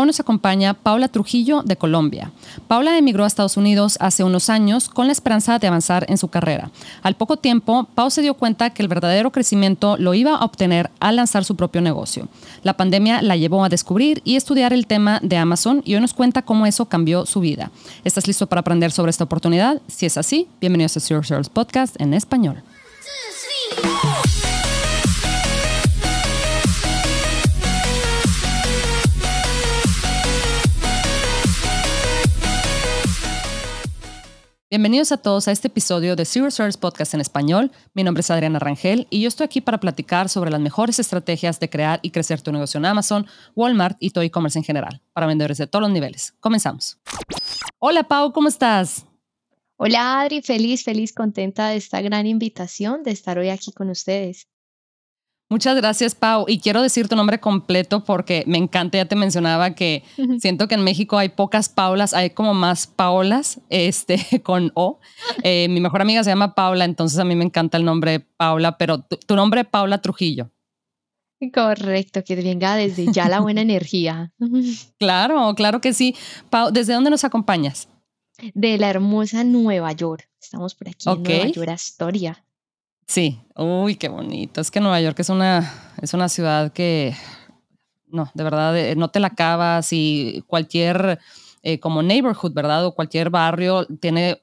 Hoy 0.00 0.06
nos 0.06 0.20
acompaña 0.20 0.74
Paula 0.74 1.08
Trujillo 1.08 1.64
de 1.64 1.74
Colombia. 1.74 2.30
Paula 2.68 2.96
emigró 2.96 3.24
a 3.24 3.26
Estados 3.26 3.56
Unidos 3.56 3.96
hace 3.98 4.22
unos 4.22 4.48
años 4.48 4.88
con 4.88 5.06
la 5.06 5.12
esperanza 5.12 5.58
de 5.58 5.66
avanzar 5.66 6.06
en 6.08 6.18
su 6.18 6.28
carrera. 6.28 6.70
Al 7.02 7.16
poco 7.16 7.36
tiempo, 7.36 7.88
Pau 7.96 8.08
se 8.08 8.22
dio 8.22 8.34
cuenta 8.34 8.70
que 8.70 8.80
el 8.80 8.86
verdadero 8.86 9.32
crecimiento 9.32 9.96
lo 9.96 10.14
iba 10.14 10.36
a 10.36 10.44
obtener 10.44 10.88
al 11.00 11.16
lanzar 11.16 11.44
su 11.44 11.56
propio 11.56 11.80
negocio. 11.80 12.28
La 12.62 12.76
pandemia 12.76 13.22
la 13.22 13.34
llevó 13.34 13.64
a 13.64 13.68
descubrir 13.68 14.22
y 14.22 14.36
estudiar 14.36 14.72
el 14.72 14.86
tema 14.86 15.18
de 15.20 15.36
Amazon 15.36 15.82
y 15.84 15.96
hoy 15.96 16.00
nos 16.00 16.14
cuenta 16.14 16.42
cómo 16.42 16.64
eso 16.66 16.84
cambió 16.84 17.26
su 17.26 17.40
vida. 17.40 17.72
¿Estás 18.04 18.28
listo 18.28 18.46
para 18.46 18.60
aprender 18.60 18.92
sobre 18.92 19.10
esta 19.10 19.24
oportunidad? 19.24 19.82
Si 19.88 20.06
es 20.06 20.16
así, 20.16 20.46
bienvenidos 20.60 20.96
a 20.96 21.00
Sales 21.00 21.48
Podcast 21.48 22.00
en 22.00 22.14
español. 22.14 22.62
Bienvenidos 34.70 35.12
a 35.12 35.16
todos 35.16 35.48
a 35.48 35.52
este 35.52 35.68
episodio 35.68 36.14
de 36.14 36.26
Zero 36.26 36.50
Service 36.50 36.78
Podcast 36.78 37.14
en 37.14 37.22
español. 37.22 37.72
Mi 37.94 38.04
nombre 38.04 38.20
es 38.20 38.30
Adriana 38.30 38.58
Rangel 38.58 39.06
y 39.08 39.22
yo 39.22 39.28
estoy 39.28 39.46
aquí 39.46 39.62
para 39.62 39.80
platicar 39.80 40.28
sobre 40.28 40.50
las 40.50 40.60
mejores 40.60 40.98
estrategias 40.98 41.58
de 41.58 41.70
crear 41.70 42.00
y 42.02 42.10
crecer 42.10 42.42
tu 42.42 42.52
negocio 42.52 42.76
en 42.76 42.84
Amazon, 42.84 43.26
Walmart 43.56 43.96
y 43.98 44.10
todo 44.10 44.24
e-commerce 44.24 44.58
en 44.58 44.64
general, 44.66 45.00
para 45.14 45.26
vendedores 45.26 45.56
de 45.56 45.68
todos 45.68 45.80
los 45.80 45.90
niveles. 45.90 46.34
Comenzamos. 46.40 46.98
Hola 47.78 48.02
Pau, 48.02 48.34
¿cómo 48.34 48.48
estás? 48.48 49.06
Hola 49.78 50.20
Adri, 50.20 50.42
feliz, 50.42 50.84
feliz, 50.84 51.14
contenta 51.14 51.70
de 51.70 51.76
esta 51.76 52.02
gran 52.02 52.26
invitación, 52.26 53.02
de 53.04 53.12
estar 53.12 53.38
hoy 53.38 53.48
aquí 53.48 53.72
con 53.72 53.88
ustedes. 53.88 54.48
Muchas 55.50 55.76
gracias, 55.76 56.14
Pau. 56.14 56.44
Y 56.46 56.58
quiero 56.60 56.82
decir 56.82 57.08
tu 57.08 57.16
nombre 57.16 57.40
completo 57.40 58.04
porque 58.04 58.44
me 58.46 58.58
encanta, 58.58 58.98
ya 58.98 59.06
te 59.06 59.16
mencionaba 59.16 59.74
que 59.74 60.04
siento 60.40 60.68
que 60.68 60.74
en 60.74 60.84
México 60.84 61.16
hay 61.16 61.30
pocas 61.30 61.70
Paulas, 61.70 62.12
hay 62.12 62.30
como 62.30 62.52
más 62.52 62.86
Paulas 62.86 63.60
este, 63.70 64.18
con 64.42 64.72
O. 64.74 65.00
Eh, 65.42 65.68
mi 65.70 65.80
mejor 65.80 66.02
amiga 66.02 66.22
se 66.22 66.30
llama 66.30 66.54
Paula, 66.54 66.84
entonces 66.84 67.18
a 67.18 67.24
mí 67.24 67.34
me 67.34 67.44
encanta 67.44 67.78
el 67.78 67.84
nombre 67.84 68.20
Paula, 68.20 68.76
pero 68.76 69.00
tu, 69.00 69.16
tu 69.16 69.36
nombre 69.36 69.64
Paula 69.64 69.98
Trujillo. 70.02 70.50
Correcto, 71.54 72.24
que 72.24 72.34
venga 72.36 72.74
desde 72.74 73.12
ya 73.12 73.28
la 73.28 73.40
buena 73.40 73.62
energía. 73.62 74.32
Claro, 74.98 75.54
claro 75.54 75.80
que 75.80 75.92
sí. 75.92 76.14
Pau, 76.50 76.70
¿desde 76.72 76.92
dónde 76.92 77.10
nos 77.10 77.24
acompañas? 77.24 77.88
De 78.54 78.76
la 78.76 78.90
hermosa 78.90 79.44
Nueva 79.44 79.92
York. 79.92 80.28
Estamos 80.40 80.74
por 80.74 80.88
aquí 80.88 81.08
en 81.08 81.22
Nueva 81.22 81.46
York, 81.46 81.68
Astoria. 81.70 82.44
Sí, 83.08 83.40
uy, 83.56 83.96
qué 83.96 84.08
bonito. 84.10 84.60
Es 84.60 84.70
que 84.70 84.80
Nueva 84.80 85.00
York 85.00 85.18
es 85.20 85.30
una, 85.30 85.72
es 86.02 86.12
una 86.12 86.28
ciudad 86.28 86.72
que, 86.74 87.14
no, 88.06 88.30
de 88.34 88.44
verdad, 88.44 88.76
eh, 88.78 88.96
no 88.96 89.10
te 89.10 89.18
la 89.18 89.28
acabas 89.28 89.88
y 89.92 90.44
cualquier, 90.46 91.18
eh, 91.62 91.80
como 91.80 92.02
neighborhood, 92.02 92.52
¿verdad? 92.52 92.84
O 92.84 92.94
cualquier 92.94 93.30
barrio 93.30 93.86
tiene 93.86 94.42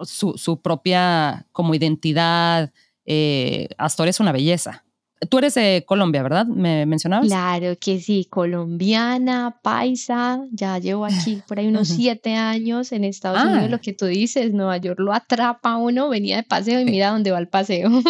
su, 0.00 0.36
su 0.36 0.60
propia 0.60 1.46
como 1.52 1.74
identidad. 1.74 2.70
Eh, 3.06 3.70
Astoria 3.78 4.10
es 4.10 4.20
una 4.20 4.32
belleza. 4.32 4.84
Tú 5.28 5.38
eres 5.38 5.54
de 5.54 5.84
Colombia, 5.86 6.22
¿verdad? 6.22 6.46
¿Me 6.46 6.86
mencionabas? 6.86 7.26
Claro 7.26 7.76
que 7.78 8.00
sí, 8.00 8.26
colombiana, 8.28 9.58
paisa, 9.62 10.40
ya 10.50 10.78
llevo 10.78 11.04
aquí 11.04 11.42
por 11.48 11.58
ahí 11.58 11.68
unos 11.68 11.88
siete 11.88 12.34
años 12.34 12.92
en 12.92 13.04
Estados 13.04 13.42
Unidos, 13.42 13.64
ah. 13.64 13.68
lo 13.68 13.80
que 13.80 13.92
tú 13.92 14.06
dices, 14.06 14.52
Nueva 14.52 14.76
York 14.78 14.98
lo 14.98 15.12
atrapa 15.12 15.76
uno, 15.76 16.08
venía 16.08 16.36
de 16.36 16.42
paseo 16.42 16.80
y 16.80 16.84
mira 16.84 17.10
dónde 17.10 17.30
va 17.30 17.38
el 17.38 17.48
paseo. 17.48 17.90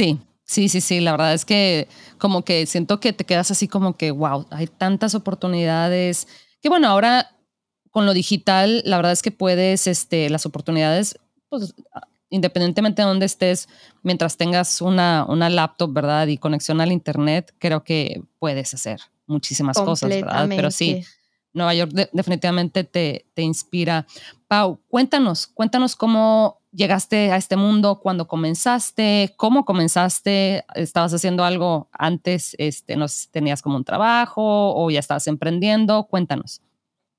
Sí, 0.00 0.16
sí, 0.44 0.68
sí, 0.68 0.80
sí, 0.80 1.00
la 1.00 1.10
verdad 1.10 1.34
es 1.34 1.44
que 1.44 1.88
como 2.18 2.44
que 2.44 2.66
siento 2.66 3.00
que 3.00 3.12
te 3.12 3.24
quedas 3.24 3.50
así 3.50 3.66
como 3.66 3.96
que, 3.96 4.12
wow, 4.12 4.46
hay 4.50 4.68
tantas 4.68 5.16
oportunidades, 5.16 6.28
que 6.62 6.68
bueno, 6.68 6.86
ahora 6.86 7.32
con 7.90 8.06
lo 8.06 8.14
digital, 8.14 8.82
la 8.84 8.96
verdad 8.96 9.10
es 9.10 9.22
que 9.22 9.32
puedes, 9.32 9.88
este, 9.88 10.30
las 10.30 10.46
oportunidades, 10.46 11.18
pues 11.48 11.74
independientemente 12.30 13.02
de 13.02 13.08
dónde 13.08 13.26
estés, 13.26 13.68
mientras 14.02 14.36
tengas 14.36 14.80
una, 14.80 15.24
una 15.28 15.48
laptop, 15.48 15.92
¿verdad? 15.92 16.26
Y 16.26 16.38
conexión 16.38 16.80
al 16.80 16.92
Internet, 16.92 17.54
creo 17.58 17.84
que 17.84 18.22
puedes 18.38 18.74
hacer 18.74 19.00
muchísimas 19.26 19.78
cosas, 19.78 20.10
¿verdad? 20.10 20.46
Pero 20.48 20.70
sí, 20.70 21.04
Nueva 21.52 21.74
York 21.74 21.92
definitivamente 22.12 22.84
te, 22.84 23.26
te 23.34 23.42
inspira. 23.42 24.06
Pau, 24.46 24.80
cuéntanos, 24.88 25.46
cuéntanos 25.46 25.96
cómo 25.96 26.58
llegaste 26.72 27.32
a 27.32 27.36
este 27.36 27.56
mundo, 27.56 28.00
cuando 28.00 28.28
comenzaste, 28.28 29.34
cómo 29.36 29.64
comenzaste, 29.64 30.64
estabas 30.74 31.12
haciendo 31.14 31.44
algo 31.44 31.88
antes, 31.92 32.54
este, 32.58 32.96
no 32.96 33.06
tenías 33.30 33.62
como 33.62 33.76
un 33.76 33.84
trabajo 33.84 34.74
o 34.74 34.90
ya 34.90 35.00
estabas 35.00 35.26
emprendiendo, 35.26 36.04
cuéntanos. 36.04 36.60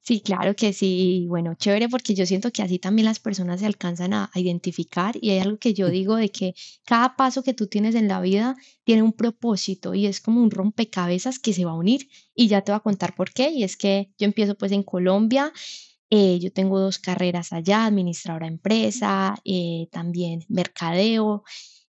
Sí, 0.01 0.21
claro 0.21 0.55
que 0.55 0.73
sí. 0.73 1.25
Bueno, 1.27 1.53
chévere 1.55 1.87
porque 1.89 2.15
yo 2.15 2.25
siento 2.25 2.51
que 2.51 2.63
así 2.63 2.79
también 2.79 3.05
las 3.05 3.19
personas 3.19 3.59
se 3.59 3.65
alcanzan 3.65 4.13
a, 4.13 4.31
identificar 4.33 5.15
y 5.21 5.29
hay 5.31 5.39
algo 5.39 5.57
que 5.59 5.73
yo 5.73 5.89
digo 5.89 6.15
de 6.15 6.29
que 6.29 6.55
cada 6.85 7.15
paso 7.15 7.43
que 7.43 7.53
tú 7.53 7.67
tienes 7.67 7.93
en 7.95 8.07
la 8.07 8.19
vida 8.21 8.55
tiene 8.85 9.03
un 9.03 9.13
propósito 9.13 9.93
y 9.93 10.07
es 10.07 10.19
como 10.21 10.41
un 10.41 10.51
rompecabezas 10.51 11.37
que 11.37 11.53
se 11.53 11.65
va 11.65 11.71
a 11.71 11.75
unir 11.75 12.09
y 12.33 12.47
ya 12.47 12.61
te 12.61 12.71
voy 12.71 12.77
a 12.77 12.79
contar 12.81 13.13
por 13.15 13.31
qué. 13.31 13.51
Y 13.51 13.63
es 13.63 13.77
que 13.77 14.09
yo 14.17 14.25
empiezo 14.25 14.55
pues 14.55 14.71
en 14.71 14.83
Colombia, 14.83 15.51
eh, 16.09 16.39
yo 16.39 16.51
tengo 16.51 16.79
dos 16.79 16.97
carreras 16.99 17.53
allá, 17.53 17.85
administradora 17.85 18.47
de 18.47 18.53
empresa, 18.53 19.35
eh, 19.45 19.89
también 19.91 20.43
mercadeo. 20.49 21.43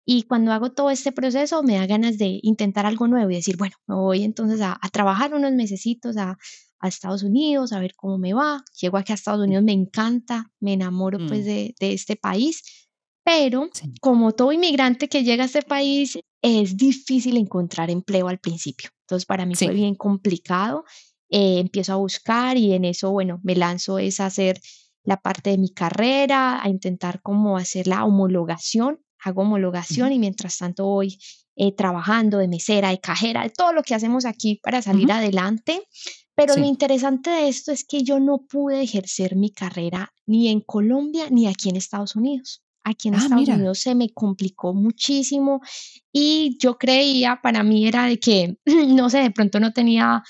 Y 0.05 0.23
cuando 0.23 0.51
hago 0.51 0.71
todo 0.73 0.89
este 0.89 1.11
proceso 1.11 1.63
me 1.63 1.75
da 1.75 1.85
ganas 1.85 2.17
de 2.17 2.39
intentar 2.43 2.85
algo 2.85 3.07
nuevo 3.07 3.29
y 3.31 3.35
decir, 3.35 3.57
bueno, 3.57 3.75
me 3.87 3.95
voy 3.95 4.23
entonces 4.23 4.61
a, 4.61 4.77
a 4.81 4.89
trabajar 4.89 5.33
unos 5.35 5.53
mesecitos, 5.53 6.17
a, 6.17 6.37
a 6.79 6.87
Estados 6.87 7.23
Unidos, 7.23 7.73
a 7.73 7.79
ver 7.79 7.93
cómo 7.95 8.17
me 8.17 8.33
va. 8.33 8.63
Llego 8.79 8.97
aquí 8.97 9.11
a 9.11 9.15
Estados 9.15 9.45
Unidos, 9.45 9.63
me 9.63 9.73
encanta, 9.73 10.51
me 10.59 10.73
enamoro 10.73 11.17
pues 11.27 11.41
mm. 11.41 11.45
de, 11.45 11.75
de, 11.79 11.93
este 11.93 12.15
país, 12.15 12.63
pero 13.23 13.69
como 14.01 14.31
todo 14.31 14.51
inmigrante 14.51 15.09
que 15.09 15.23
llega 15.23 15.43
a 15.43 15.47
este 15.47 15.61
país, 15.61 16.17
es 16.41 16.77
difícil 16.77 17.37
encontrar 17.37 17.89
empleo 17.89 18.27
al 18.27 18.39
principio. 18.39 18.89
Entonces 19.01 19.25
para 19.25 19.45
mí 19.45 19.55
fue 19.55 19.73
bien 19.73 19.95
complicado. 19.95 20.85
Eh, 21.29 21.59
empiezo 21.59 21.93
a 21.93 21.97
buscar 21.97 22.57
y 22.57 22.73
en 22.73 22.85
eso, 22.85 23.11
bueno, 23.11 23.39
me 23.43 23.55
lanzo 23.55 23.99
es 23.99 24.19
a 24.19 24.25
hacer 24.25 24.59
la 25.03 25.17
parte 25.17 25.51
de 25.51 25.57
mi 25.57 25.69
carrera, 25.69 26.63
a 26.63 26.69
intentar 26.69 27.21
como 27.21 27.57
hacer 27.57 27.87
la 27.87 28.03
homologación, 28.03 28.99
hago 29.23 29.41
homologación 29.41 30.11
y 30.11 30.19
mientras 30.19 30.57
tanto 30.57 30.85
voy 30.85 31.19
eh, 31.55 31.75
trabajando 31.75 32.37
de 32.37 32.47
mesera, 32.47 32.89
de 32.89 32.99
cajera, 32.99 33.43
de 33.43 33.49
todo 33.49 33.73
lo 33.73 33.83
que 33.83 33.95
hacemos 33.95 34.25
aquí 34.25 34.59
para 34.63 34.81
salir 34.81 35.11
adelante. 35.11 35.83
Pero 36.39 36.55
lo 36.55 36.65
interesante 36.65 37.29
de 37.29 37.49
esto 37.49 37.73
es 37.73 37.83
que 37.83 38.01
yo 38.01 38.19
no 38.21 38.37
pude 38.49 38.81
ejercer 38.81 39.35
mi 39.35 39.51
carrera 39.51 40.13
ni 40.25 40.47
en 40.47 40.61
Colombia 40.61 41.25
ni 41.29 41.47
aquí 41.47 41.67
en 41.67 41.75
Estados 41.75 42.15
Unidos. 42.15 42.63
Aquí 42.85 43.09
en 43.09 43.15
ah, 43.15 43.17
Estados 43.17 43.49
Unidos 43.49 43.79
se 43.79 43.93
me 43.93 44.13
complicó 44.13 44.73
muchísimo 44.73 45.59
y 46.13 46.57
yo 46.57 46.77
creía, 46.77 47.41
para 47.43 47.61
mí 47.63 47.85
era 47.85 48.05
de 48.05 48.19
que, 48.19 48.57
no 48.87 49.09
sé, 49.09 49.19
de 49.19 49.31
pronto 49.31 49.59
no 49.59 49.73
tenía 49.73 50.23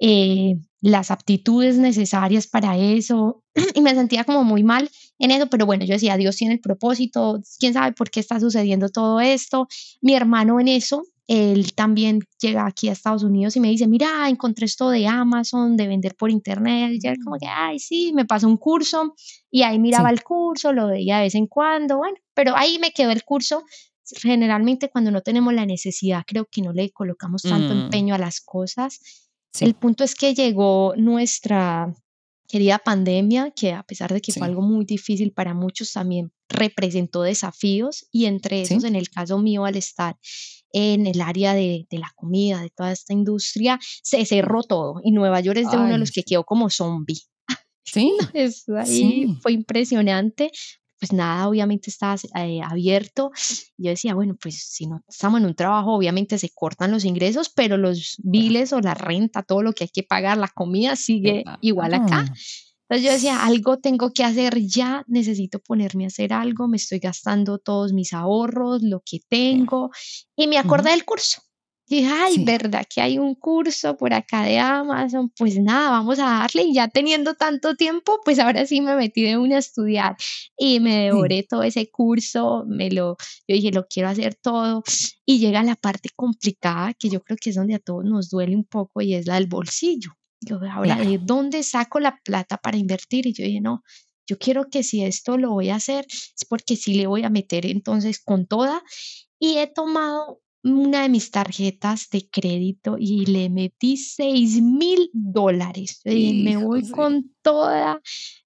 eh, 0.00 0.56
las 0.80 1.10
aptitudes 1.10 1.76
necesarias 1.76 2.46
para 2.46 2.78
eso 2.78 3.44
y 3.74 3.82
me 3.82 3.94
sentía 3.94 4.24
como 4.24 4.44
muy 4.44 4.62
mal 4.62 4.88
en 5.18 5.32
eso, 5.32 5.48
pero 5.48 5.66
bueno, 5.66 5.84
yo 5.84 5.92
decía, 5.92 6.16
Dios 6.16 6.36
tiene 6.36 6.54
el 6.54 6.60
propósito, 6.60 7.42
quién 7.58 7.74
sabe 7.74 7.92
por 7.92 8.10
qué 8.10 8.20
está 8.20 8.40
sucediendo 8.40 8.88
todo 8.88 9.20
esto. 9.20 9.68
Mi 10.00 10.14
hermano 10.14 10.60
en 10.60 10.68
eso 10.68 11.04
él 11.28 11.72
también 11.74 12.20
llega 12.40 12.66
aquí 12.66 12.88
a 12.88 12.92
Estados 12.92 13.22
Unidos 13.22 13.56
y 13.56 13.60
me 13.60 13.68
dice, 13.68 13.86
mira, 13.86 14.28
encontré 14.28 14.66
esto 14.66 14.90
de 14.90 15.06
Amazon, 15.06 15.76
de 15.76 15.86
vender 15.86 16.14
por 16.16 16.30
internet. 16.30 16.98
Y 17.00 17.06
él 17.06 17.16
como 17.22 17.36
que, 17.38 17.46
ay, 17.46 17.78
sí, 17.78 18.12
me 18.12 18.24
pasó 18.24 18.48
un 18.48 18.56
curso 18.56 19.14
y 19.50 19.62
ahí 19.62 19.78
miraba 19.78 20.10
el 20.10 20.22
curso, 20.22 20.72
lo 20.72 20.88
veía 20.88 21.18
de 21.18 21.24
vez 21.24 21.34
en 21.34 21.46
cuando, 21.46 21.98
bueno, 21.98 22.16
pero 22.34 22.56
ahí 22.56 22.78
me 22.78 22.92
quedó 22.92 23.10
el 23.10 23.24
curso. 23.24 23.64
Generalmente 24.04 24.90
cuando 24.90 25.10
no 25.10 25.22
tenemos 25.22 25.54
la 25.54 25.64
necesidad, 25.64 26.24
creo 26.26 26.46
que 26.50 26.60
no 26.60 26.72
le 26.72 26.90
colocamos 26.90 27.42
tanto 27.42 27.72
mm. 27.74 27.80
empeño 27.82 28.14
a 28.14 28.18
las 28.18 28.40
cosas. 28.40 29.30
El 29.60 29.74
punto 29.74 30.02
es 30.02 30.14
que 30.14 30.34
llegó 30.34 30.94
nuestra 30.96 31.94
querida 32.48 32.78
pandemia, 32.78 33.52
que 33.52 33.72
a 33.72 33.82
pesar 33.82 34.12
de 34.12 34.20
que 34.20 34.32
fue 34.32 34.46
algo 34.46 34.60
muy 34.60 34.84
difícil 34.84 35.32
para 35.32 35.54
muchos, 35.54 35.92
también 35.92 36.32
representó 36.48 37.22
desafíos 37.22 38.06
y 38.10 38.26
entre 38.26 38.62
esos, 38.62 38.84
en 38.84 38.96
el 38.96 39.08
caso 39.08 39.38
mío, 39.38 39.64
al 39.64 39.76
estar 39.76 40.18
en 40.72 41.06
el 41.06 41.20
área 41.20 41.54
de, 41.54 41.86
la 41.90 42.12
comida, 42.16 42.60
de 42.60 42.70
toda 42.70 42.92
esta 42.92 43.12
industria, 43.12 43.78
se 44.02 44.24
cerró 44.24 44.62
todo 44.62 45.00
y 45.04 45.12
Nueva 45.12 45.40
York 45.40 45.58
es 45.58 45.70
de 45.70 45.76
uno 45.76 45.92
de 45.92 45.98
los 45.98 46.10
que 46.10 46.22
quedó 46.22 46.44
como 46.44 46.70
zombie. 46.70 47.20
Sí. 47.84 48.16
ahí 48.78 49.36
fue 49.42 49.52
impresionante. 49.52 50.50
Pues 50.98 51.12
nada, 51.12 51.46
obviamente 51.48 51.90
estaba 51.90 52.16
eh, 52.36 52.60
abierto. 52.62 53.32
Yo 53.76 53.90
decía, 53.90 54.14
bueno, 54.14 54.36
pues 54.40 54.62
si 54.62 54.86
no 54.86 55.02
estamos 55.06 55.40
en 55.40 55.46
un 55.46 55.54
trabajo, 55.54 55.92
obviamente 55.92 56.38
se 56.38 56.48
cortan 56.54 56.92
los 56.92 57.04
ingresos, 57.04 57.50
pero 57.50 57.76
los 57.76 58.16
biles 58.22 58.72
o 58.72 58.80
la 58.80 58.94
renta, 58.94 59.42
todo 59.42 59.62
lo 59.62 59.72
que 59.72 59.84
hay 59.84 59.90
que 59.92 60.04
pagar, 60.04 60.38
la 60.38 60.48
comida 60.48 60.96
sigue 60.96 61.44
igual 61.60 61.92
acá. 61.94 62.32
Entonces 62.92 63.06
yo 63.06 63.14
decía, 63.14 63.46
algo 63.46 63.78
tengo 63.78 64.12
que 64.12 64.22
hacer 64.22 64.60
ya, 64.66 65.02
necesito 65.06 65.60
ponerme 65.60 66.04
a 66.04 66.08
hacer 66.08 66.34
algo, 66.34 66.68
me 66.68 66.76
estoy 66.76 66.98
gastando 66.98 67.56
todos 67.56 67.94
mis 67.94 68.12
ahorros, 68.12 68.82
lo 68.82 69.00
que 69.00 69.18
tengo, 69.30 69.90
y 70.36 70.46
me 70.46 70.58
acordé 70.58 70.90
del 70.90 71.06
curso. 71.06 71.40
Y 71.88 72.04
ay, 72.04 72.44
¿verdad 72.44 72.84
que 72.94 73.00
hay 73.00 73.18
un 73.18 73.34
curso 73.34 73.96
por 73.96 74.12
acá 74.12 74.42
de 74.42 74.58
Amazon? 74.58 75.30
Pues 75.30 75.58
nada, 75.58 75.88
vamos 75.88 76.18
a 76.18 76.24
darle. 76.24 76.64
Y 76.64 76.74
ya 76.74 76.88
teniendo 76.88 77.32
tanto 77.32 77.76
tiempo, 77.76 78.20
pues 78.26 78.38
ahora 78.38 78.66
sí 78.66 78.82
me 78.82 78.94
metí 78.94 79.22
de 79.22 79.38
una 79.38 79.56
a 79.56 79.60
estudiar 79.60 80.16
y 80.58 80.78
me 80.80 81.04
devoré 81.04 81.44
todo 81.48 81.62
ese 81.62 81.90
curso. 81.90 82.64
Me 82.66 82.90
lo, 82.90 83.16
yo 83.48 83.56
dije, 83.56 83.72
lo 83.72 83.86
quiero 83.86 84.10
hacer 84.10 84.34
todo. 84.34 84.82
Y 85.24 85.38
llega 85.38 85.62
la 85.62 85.76
parte 85.76 86.10
complicada, 86.14 86.92
que 86.92 87.08
yo 87.08 87.22
creo 87.22 87.38
que 87.40 87.50
es 87.50 87.56
donde 87.56 87.74
a 87.74 87.78
todos 87.78 88.04
nos 88.04 88.28
duele 88.28 88.54
un 88.54 88.64
poco 88.64 89.00
y 89.00 89.14
es 89.14 89.26
la 89.26 89.36
del 89.36 89.46
bolsillo. 89.46 90.12
Yo, 90.44 90.60
ahora, 90.70 90.96
¿de 90.96 91.18
dónde 91.18 91.62
saco 91.62 92.00
la 92.00 92.18
plata 92.24 92.58
para 92.58 92.76
invertir? 92.76 93.26
Y 93.26 93.32
yo 93.32 93.44
dije, 93.44 93.60
no, 93.60 93.82
yo 94.26 94.38
quiero 94.38 94.68
que 94.70 94.82
si 94.82 95.02
esto 95.02 95.38
lo 95.38 95.50
voy 95.50 95.70
a 95.70 95.76
hacer, 95.76 96.06
es 96.08 96.44
porque 96.48 96.76
sí 96.76 96.94
le 96.94 97.06
voy 97.06 97.22
a 97.24 97.30
meter 97.30 97.66
entonces 97.66 98.20
con 98.22 98.46
toda. 98.46 98.82
Y 99.38 99.58
he 99.58 99.66
tomado 99.66 100.40
una 100.64 101.02
de 101.02 101.08
mis 101.08 101.30
tarjetas 101.30 102.08
de 102.10 102.28
crédito 102.30 102.96
y 102.98 103.26
le 103.26 103.50
metí 103.50 103.96
6 103.96 104.62
mil 104.62 105.10
dólares. 105.12 106.00
Me 106.04 106.56
voy 106.56 106.88
con 106.88 107.32
toda, 107.42 108.00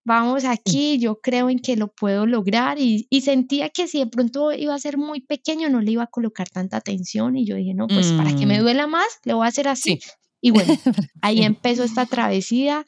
vamos 0.05 0.45
aquí, 0.45 0.99
yo 0.99 1.21
creo 1.21 1.51
en 1.51 1.59
que 1.59 1.77
lo 1.77 1.89
puedo 1.89 2.27
lograr 2.27 2.79
y, 2.79 3.07
sentía 3.21 3.71
que 3.71 3.89
si 3.89 3.99
de 3.99 4.07
pronto 4.07 4.53
iba 4.53 4.75
a 4.75 4.79
ser 4.79 4.99
muy 4.99 5.21
pequeño 5.21 5.69
no 5.69 5.81
le 5.81 5.91
iba 5.93 6.05
a 6.05 6.07
colocar 6.07 6.49
tanta 6.49 6.77
atención 6.77 7.37
y 7.37 7.45
yo 7.45 7.57
dije, 7.57 7.75
no, 7.75 7.87
pues 7.89 8.13
para 8.13 8.35
que 8.35 8.47
me 8.47 8.61
mm. 8.61 8.63
duela 8.63 8.87
más, 8.87 9.09
le 9.25 9.35
voy 9.35 9.45
a 9.45 9.49
hacer 9.49 9.69
así. 9.69 9.99
Y 10.47 10.53
bueno, 10.53 10.75
ahí 11.23 11.43
empezó 11.43 11.83
esta 11.83 12.07
travesía. 12.07 12.87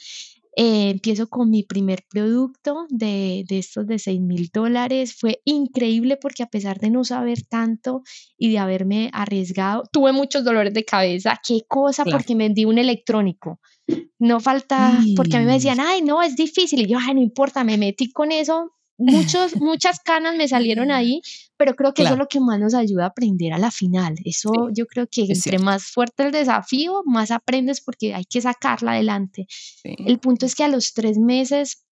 Eh, 0.56 0.90
empiezo 0.90 1.28
con 1.28 1.50
mi 1.50 1.64
primer 1.64 2.04
producto 2.08 2.86
de, 2.88 3.44
de 3.48 3.58
estos 3.58 3.88
de 3.88 3.98
6 3.98 4.20
mil 4.20 4.48
dólares. 4.52 5.16
Fue 5.18 5.40
increíble 5.44 6.16
porque 6.16 6.44
a 6.44 6.46
pesar 6.46 6.78
de 6.78 6.90
no 6.90 7.02
saber 7.02 7.42
tanto 7.42 8.02
y 8.36 8.52
de 8.52 8.58
haberme 8.58 9.10
arriesgado, 9.12 9.82
tuve 9.90 10.12
muchos 10.12 10.44
dolores 10.44 10.72
de 10.72 10.84
cabeza. 10.84 11.40
¿Qué 11.44 11.62
cosa? 11.66 12.04
Porque 12.04 12.36
me 12.36 12.48
di 12.48 12.64
un 12.64 12.78
electrónico. 12.78 13.58
No 14.20 14.38
falta, 14.38 14.96
porque 15.16 15.36
a 15.36 15.40
mí 15.40 15.46
me 15.46 15.54
decían, 15.54 15.80
ay, 15.80 16.02
no, 16.02 16.22
es 16.22 16.36
difícil. 16.36 16.82
Y 16.82 16.86
yo, 16.86 16.98
ay, 17.00 17.14
no 17.14 17.20
importa, 17.20 17.64
me 17.64 17.76
metí 17.76 18.12
con 18.12 18.30
eso, 18.30 18.72
muchos, 18.98 19.56
muchas 19.56 20.00
canas 20.00 20.36
me 20.36 20.48
salieron 20.48 20.90
ahí, 20.90 21.22
pero 21.56 21.74
creo 21.74 21.94
que 21.94 22.02
eso 22.02 22.12
es 22.12 22.18
lo 22.18 22.28
que 22.28 22.40
más 22.40 22.58
nos 22.58 22.74
ayuda 22.74 23.04
a 23.04 23.08
aprender 23.08 23.52
a 23.52 23.58
la 23.58 23.70
final. 23.70 24.16
Eso 24.24 24.52
yo 24.72 24.86
creo 24.86 25.06
que 25.10 25.22
entre 25.22 25.58
más 25.58 25.84
fuerte 25.84 26.24
el 26.24 26.32
desafío, 26.32 27.02
más 27.06 27.30
aprendes 27.30 27.80
porque 27.80 28.14
hay 28.14 28.24
que 28.24 28.40
sacarla 28.40 28.92
adelante. 28.92 29.46
El 29.84 30.18
punto 30.18 30.44
es 30.46 30.54
que 30.54 30.64
a 30.64 30.68
los 30.68 30.92
tres 30.92 31.16
meses 31.18 31.84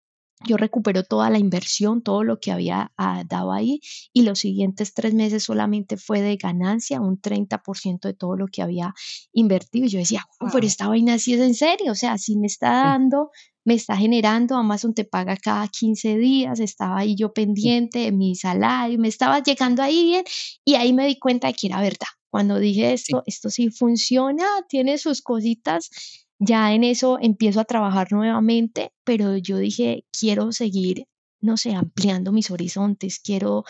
yo 0.44 0.56
recupero 0.58 1.02
toda 1.02 1.30
la 1.30 1.38
inversión, 1.38 2.02
todo 2.02 2.22
lo 2.22 2.38
que 2.40 2.52
había 2.52 2.92
ah, 2.98 3.24
dado 3.26 3.52
ahí 3.52 3.80
y 4.12 4.22
los 4.22 4.40
siguientes 4.40 4.92
tres 4.92 5.14
meses 5.14 5.44
solamente 5.44 5.96
fue 5.96 6.20
de 6.20 6.36
ganancia, 6.36 7.00
un 7.00 7.20
30% 7.20 8.00
de 8.02 8.12
todo 8.12 8.36
lo 8.36 8.46
que 8.46 8.60
había 8.60 8.92
invertido. 9.32 9.86
Y 9.86 9.88
yo 9.88 9.98
decía, 9.98 10.26
pero 10.52 10.66
esta 10.66 10.88
vaina 10.88 11.18
sí 11.18 11.34
es 11.34 11.40
en 11.40 11.54
serio, 11.54 11.92
o 11.92 11.94
sea, 11.94 12.18
si 12.18 12.36
me 12.36 12.46
está 12.46 12.70
dando 12.70 13.30
me 13.66 13.74
está 13.74 13.96
generando, 13.96 14.56
Amazon 14.56 14.94
te 14.94 15.04
paga 15.04 15.36
cada 15.36 15.66
15 15.68 16.16
días, 16.16 16.60
estaba 16.60 16.98
ahí 16.98 17.16
yo 17.16 17.32
pendiente 17.32 17.98
de 17.98 18.12
mi 18.12 18.36
salario, 18.36 18.98
me 18.98 19.08
estaba 19.08 19.42
llegando 19.42 19.82
ahí 19.82 20.04
bien 20.04 20.24
y 20.64 20.76
ahí 20.76 20.92
me 20.92 21.06
di 21.06 21.18
cuenta 21.18 21.48
de 21.48 21.54
que 21.54 21.66
era 21.66 21.80
verdad. 21.80 22.06
Cuando 22.30 22.60
dije 22.60 22.92
esto, 22.92 23.24
esto 23.26 23.50
sí 23.50 23.70
funciona, 23.70 24.44
tiene 24.68 24.98
sus 24.98 25.20
cositas, 25.20 25.90
ya 26.38 26.72
en 26.74 26.84
eso 26.84 27.18
empiezo 27.20 27.60
a 27.60 27.64
trabajar 27.64 28.12
nuevamente, 28.12 28.92
pero 29.04 29.36
yo 29.36 29.58
dije, 29.58 30.04
quiero 30.16 30.52
seguir 30.52 31.06
no 31.40 31.56
sé, 31.56 31.74
ampliando 31.74 32.32
mis 32.32 32.50
horizontes, 32.50 33.20
quiero 33.20 33.64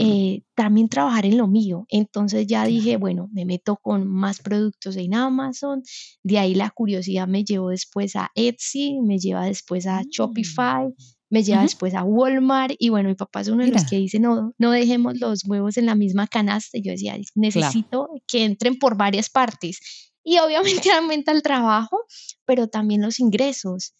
eh, 0.00 0.42
también 0.54 0.88
trabajar 0.88 1.26
en 1.26 1.36
lo 1.36 1.48
mío. 1.48 1.84
Entonces 1.88 2.46
ya 2.46 2.64
dije, 2.64 2.96
bueno, 2.96 3.28
me 3.32 3.44
meto 3.44 3.76
con 3.76 4.06
más 4.06 4.40
productos 4.40 4.96
en 4.96 5.14
Amazon, 5.14 5.82
de 6.22 6.38
ahí 6.38 6.54
la 6.54 6.70
curiosidad 6.70 7.26
me 7.28 7.44
llevó 7.44 7.70
después 7.70 8.16
a 8.16 8.30
Etsy, 8.34 9.00
me 9.02 9.18
lleva 9.18 9.44
después 9.46 9.86
a 9.86 10.02
Shopify, 10.08 10.86
mm. 10.86 10.94
me 11.30 11.42
lleva 11.42 11.62
después 11.62 11.94
a 11.94 12.04
Walmart 12.04 12.74
y 12.78 12.88
bueno, 12.88 13.08
mi 13.08 13.14
papá 13.14 13.40
es 13.40 13.48
uno 13.48 13.64
de 13.64 13.72
los 13.72 13.84
que 13.84 13.96
dice, 13.96 14.20
no, 14.20 14.52
no 14.58 14.70
dejemos 14.70 15.18
los 15.18 15.44
huevos 15.44 15.76
en 15.76 15.86
la 15.86 15.94
misma 15.94 16.26
canasta. 16.26 16.78
yo 16.78 16.92
decía, 16.92 17.16
necesito 17.34 18.08
que 18.26 18.44
entren 18.44 18.78
por 18.78 18.96
varias 18.96 19.28
partes. 19.28 19.80
Y 20.24 20.38
obviamente 20.38 20.90
aumenta 20.92 21.32
el 21.32 21.42
trabajo, 21.42 22.04
pero 22.44 22.68
también 22.68 23.02
los 23.02 23.18
ingresos. 23.18 23.94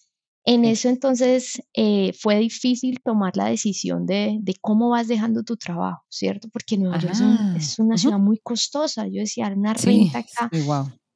En 0.44 0.64
eso 0.64 0.88
entonces 0.88 1.62
eh, 1.74 2.14
fue 2.18 2.38
difícil 2.38 3.00
tomar 3.04 3.36
la 3.36 3.46
decisión 3.46 4.06
de, 4.06 4.40
cómo 4.60 4.90
vas 4.90 5.06
dejando 5.06 5.42
tu 5.44 5.56
trabajo, 5.56 6.04
¿cierto? 6.08 6.48
Porque 6.50 6.78
Nueva 6.78 6.98
York 6.98 7.14
es, 7.56 7.78
una 7.78 7.98
ciudad 7.98 8.18
muy 8.18 8.38
costosa. 8.38 9.06
Yo 9.06 9.20
decía, 9.20 9.52
una 9.54 9.74
renta 9.74 10.20
acá, 10.20 10.50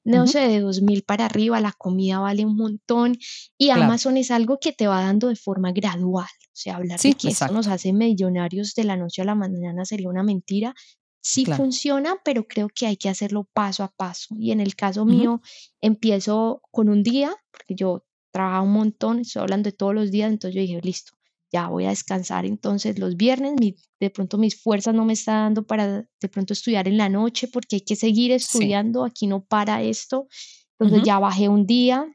no 0.04 0.26
sé, 0.26 0.40
de 0.48 0.60
dos 0.60 0.82
mil 0.82 1.02
para 1.02 1.26
arriba, 1.26 1.60
la 1.60 1.72
comida 1.72 2.19
vale 2.19 2.44
un 2.44 2.56
montón 2.56 3.16
y 3.56 3.70
Amazon 3.70 4.16
es 4.16 4.30
algo 4.30 4.58
que 4.60 4.72
te 4.72 4.86
va 4.86 5.00
dando 5.00 5.28
de 5.28 5.36
forma 5.36 5.72
gradual. 5.72 6.26
O 6.26 6.54
sea, 6.54 6.76
hablar 6.76 7.00
de 7.00 7.14
que 7.14 7.28
eso 7.28 7.48
nos 7.48 7.68
hace 7.68 7.92
millonarios 7.92 8.75
de 8.75 8.84
la 8.84 8.96
noche 8.96 9.22
a 9.22 9.25
la 9.25 9.34
mañana 9.34 9.84
sería 9.84 10.08
una 10.08 10.22
mentira. 10.22 10.75
Sí 11.25 11.46
funciona, 11.46 12.16
pero 12.25 12.48
creo 12.48 12.68
que 12.68 12.86
hay 12.88 12.96
que 12.96 13.08
hacerlo 13.08 13.48
paso 13.52 13.84
a 13.84 13.92
paso. 13.96 14.34
Y 14.36 14.50
en 14.50 14.58
el 14.60 14.75
caso 14.75 15.04
mío, 15.04 15.40
empiezo 15.80 16.62
con 16.72 16.88
un 16.88 17.04
día, 17.04 17.32
porque 17.52 17.76
yo 17.76 18.04
trabajaba 18.32 18.62
un 18.62 18.73
montón, 18.73 19.20
estoy 19.20 19.43
hablando 19.43 19.70
de 19.70 19.76
todos 19.76 19.94
los 19.94 20.11
días, 20.11 20.32
entonces 20.32 20.56
yo 20.56 20.61
dije, 20.62 20.81
listo, 20.82 21.12
ya 21.52 21.69
voy 21.69 21.84
a 21.84 21.90
descansar 21.90 22.46
entonces 22.46 22.99
los 22.99 23.17
viernes, 23.17 23.52
de 24.00 24.11
pronto 24.11 24.38
mis 24.38 24.61
fuerzas 24.61 24.94
no 24.94 25.05
me 25.05 25.12
están 25.12 25.46
dando 25.46 25.67
para 25.67 26.08
de 26.20 26.29
pronto 26.29 26.55
estudiar 26.55 26.88
en 26.88 26.96
la 26.96 27.08
noche 27.08 27.46
porque 27.46 27.76
hay 27.76 27.82
que 27.82 27.94
seguir 27.94 28.32
estudiando, 28.32 29.05
aquí 29.05 29.26
no 29.26 29.44
para 29.44 29.82
esto, 29.82 30.26
entonces 30.79 31.06
ya 31.06 31.19
bajé 31.19 31.49
un 31.49 31.67
día, 31.67 32.06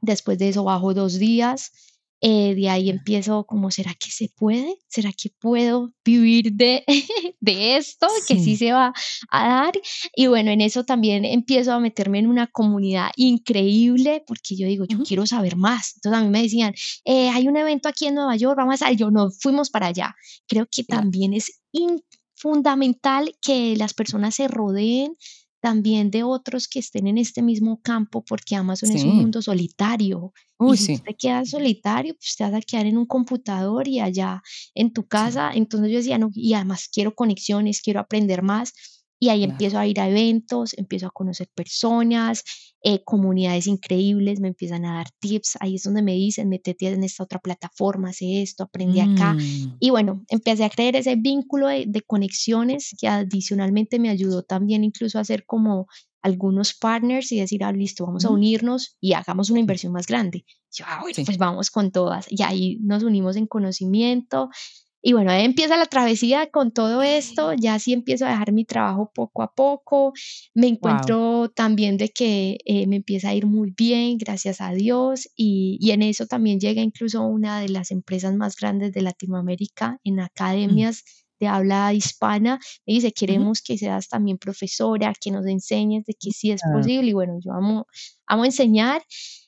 después 0.00 0.38
de 0.38 0.50
eso 0.50 0.64
bajo 0.64 0.92
dos 0.92 1.18
días, 1.18 1.72
eh, 2.20 2.54
de 2.54 2.70
ahí 2.70 2.90
empiezo 2.90 3.44
como, 3.44 3.70
¿será 3.70 3.94
que 3.94 4.10
se 4.10 4.30
puede? 4.34 4.76
¿Será 4.88 5.10
que 5.12 5.30
puedo 5.38 5.92
vivir 6.04 6.52
de, 6.52 6.84
de 7.40 7.76
esto? 7.76 8.06
Que 8.26 8.38
sí 8.38 8.56
se 8.56 8.72
va 8.72 8.92
a 9.30 9.48
dar. 9.48 9.74
Y 10.16 10.26
bueno, 10.26 10.50
en 10.50 10.60
eso 10.60 10.84
también 10.84 11.24
empiezo 11.24 11.72
a 11.72 11.80
meterme 11.80 12.18
en 12.20 12.26
una 12.26 12.46
comunidad 12.46 13.10
increíble 13.16 14.24
porque 14.26 14.56
yo 14.56 14.66
digo, 14.66 14.84
yo 14.86 15.02
quiero 15.02 15.26
saber 15.26 15.56
más. 15.56 15.94
Entonces 15.96 16.20
a 16.20 16.24
mí 16.24 16.30
me 16.30 16.42
decían, 16.42 16.74
eh, 17.04 17.28
hay 17.28 17.48
un 17.48 17.56
evento 17.56 17.88
aquí 17.88 18.06
en 18.06 18.14
Nueva 18.14 18.36
York, 18.36 18.56
vamos 18.56 18.80
a. 18.82 18.92
Yo 18.92 19.10
no, 19.10 19.30
fuimos 19.30 19.70
para 19.70 19.88
allá. 19.88 20.14
Creo 20.46 20.66
que 20.70 20.84
también 20.84 21.34
es 21.34 21.60
fundamental 22.36 23.36
que 23.40 23.76
las 23.76 23.94
personas 23.94 24.34
se 24.34 24.48
rodeen 24.48 25.14
también 25.64 26.10
de 26.10 26.22
otros 26.24 26.68
que 26.68 26.78
estén 26.78 27.06
en 27.06 27.16
este 27.16 27.40
mismo 27.40 27.80
campo, 27.80 28.22
porque 28.22 28.54
Amazon 28.54 28.92
es 28.92 29.02
un 29.02 29.16
mundo 29.16 29.40
solitario. 29.40 30.34
y 30.60 30.76
si 30.76 30.98
te 30.98 31.14
quedas 31.14 31.48
solitario, 31.48 32.12
pues 32.16 32.36
te 32.36 32.44
vas 32.44 32.52
a 32.52 32.60
quedar 32.60 32.84
en 32.84 32.98
un 32.98 33.06
computador 33.06 33.88
y 33.88 33.98
allá 33.98 34.42
en 34.74 34.92
tu 34.92 35.06
casa. 35.06 35.52
Entonces 35.54 35.90
yo 35.90 35.96
decía, 35.96 36.18
no, 36.18 36.28
y 36.34 36.52
además 36.52 36.90
quiero 36.92 37.14
conexiones, 37.14 37.80
quiero 37.80 38.00
aprender 38.00 38.42
más. 38.42 38.74
Y 39.24 39.30
ahí 39.30 39.42
empiezo 39.42 39.78
a 39.78 39.86
ir 39.86 40.00
a 40.00 40.08
eventos, 40.10 40.76
empiezo 40.76 41.06
a 41.06 41.10
conocer 41.10 41.48
personas, 41.54 42.44
eh, 42.82 43.02
comunidades 43.04 43.66
increíbles, 43.66 44.38
me 44.38 44.48
empiezan 44.48 44.84
a 44.84 44.96
dar 44.96 45.06
tips. 45.18 45.56
Ahí 45.60 45.76
es 45.76 45.84
donde 45.84 46.02
me 46.02 46.12
dicen, 46.12 46.50
métete 46.50 46.88
en 46.88 47.02
esta 47.04 47.22
otra 47.22 47.38
plataforma, 47.38 48.10
hace 48.10 48.42
esto, 48.42 48.64
aprende 48.64 49.00
acá. 49.00 49.32
Mm. 49.32 49.78
Y 49.80 49.88
bueno, 49.88 50.22
empecé 50.28 50.62
a 50.64 50.68
creer 50.68 50.96
ese 50.96 51.16
vínculo 51.16 51.68
de, 51.68 52.02
conexiones 52.06 52.94
que 53.00 53.08
adicionalmente 53.08 53.98
me 53.98 54.10
ayudó 54.10 54.42
también 54.42 54.84
incluso 54.84 55.16
a 55.16 55.22
hacer 55.22 55.46
como 55.46 55.86
algunos 56.20 56.74
partners 56.74 57.32
y 57.32 57.40
decir, 57.40 57.64
ah, 57.64 57.72
listo, 57.72 58.04
vamos 58.04 58.26
a 58.26 58.30
unirnos 58.30 58.98
y 59.00 59.14
hagamos 59.14 59.48
una 59.48 59.60
inversión 59.60 59.94
más 59.94 60.06
grande. 60.06 60.44
Yo, 60.70 60.84
ah, 60.86 60.98
bueno, 61.00 61.16
pues 61.24 61.38
vamos 61.38 61.70
con 61.70 61.92
todas. 61.92 62.26
Y 62.28 62.42
ahí 62.42 62.76
nos 62.82 63.02
unimos 63.02 63.36
en 63.36 63.46
conocimiento, 63.46 64.50
y 65.06 65.12
bueno, 65.12 65.30
ahí 65.30 65.44
empieza 65.44 65.76
la 65.76 65.84
travesía 65.84 66.46
con 66.50 66.72
todo 66.72 67.02
esto, 67.02 67.52
ya 67.52 67.78
sí 67.78 67.92
empiezo 67.92 68.24
a 68.24 68.30
dejar 68.30 68.52
mi 68.52 68.64
trabajo 68.64 69.12
poco 69.14 69.42
a 69.42 69.52
poco, 69.52 70.14
me 70.54 70.66
encuentro 70.66 71.50
también 71.54 71.98
de 71.98 72.08
que 72.08 72.56
eh, 72.64 72.86
me 72.86 72.96
empieza 72.96 73.28
a 73.28 73.34
ir 73.34 73.44
muy 73.44 73.74
bien, 73.76 74.16
gracias 74.16 74.62
a 74.62 74.72
Dios, 74.72 75.28
y, 75.36 75.76
y, 75.78 75.90
en 75.90 76.00
eso 76.00 76.26
también 76.26 76.58
llega 76.58 76.80
incluso 76.80 77.20
una 77.20 77.60
de 77.60 77.68
las 77.68 77.90
empresas 77.90 78.34
más 78.34 78.56
grandes 78.56 78.94
de 78.94 79.02
Latinoamérica 79.02 80.00
en 80.04 80.16
mm. 80.16 80.20
academias. 80.20 81.04
de 81.38 81.48
habla 81.48 81.92
hispana, 81.92 82.58
me 82.86 82.94
dice, 82.94 83.12
queremos 83.12 83.60
que 83.60 83.76
seas 83.76 84.08
también 84.08 84.38
profesora, 84.38 85.12
que 85.20 85.30
nos 85.30 85.44
enseñes 85.46 86.06
de 86.06 86.14
que 86.14 86.30
sí 86.30 86.50
es 86.50 86.62
posible, 86.72 87.10
y 87.10 87.12
bueno, 87.12 87.38
yo 87.44 87.52
amo, 87.52 87.86
amo 88.26 88.46
enseñar, 88.46 89.02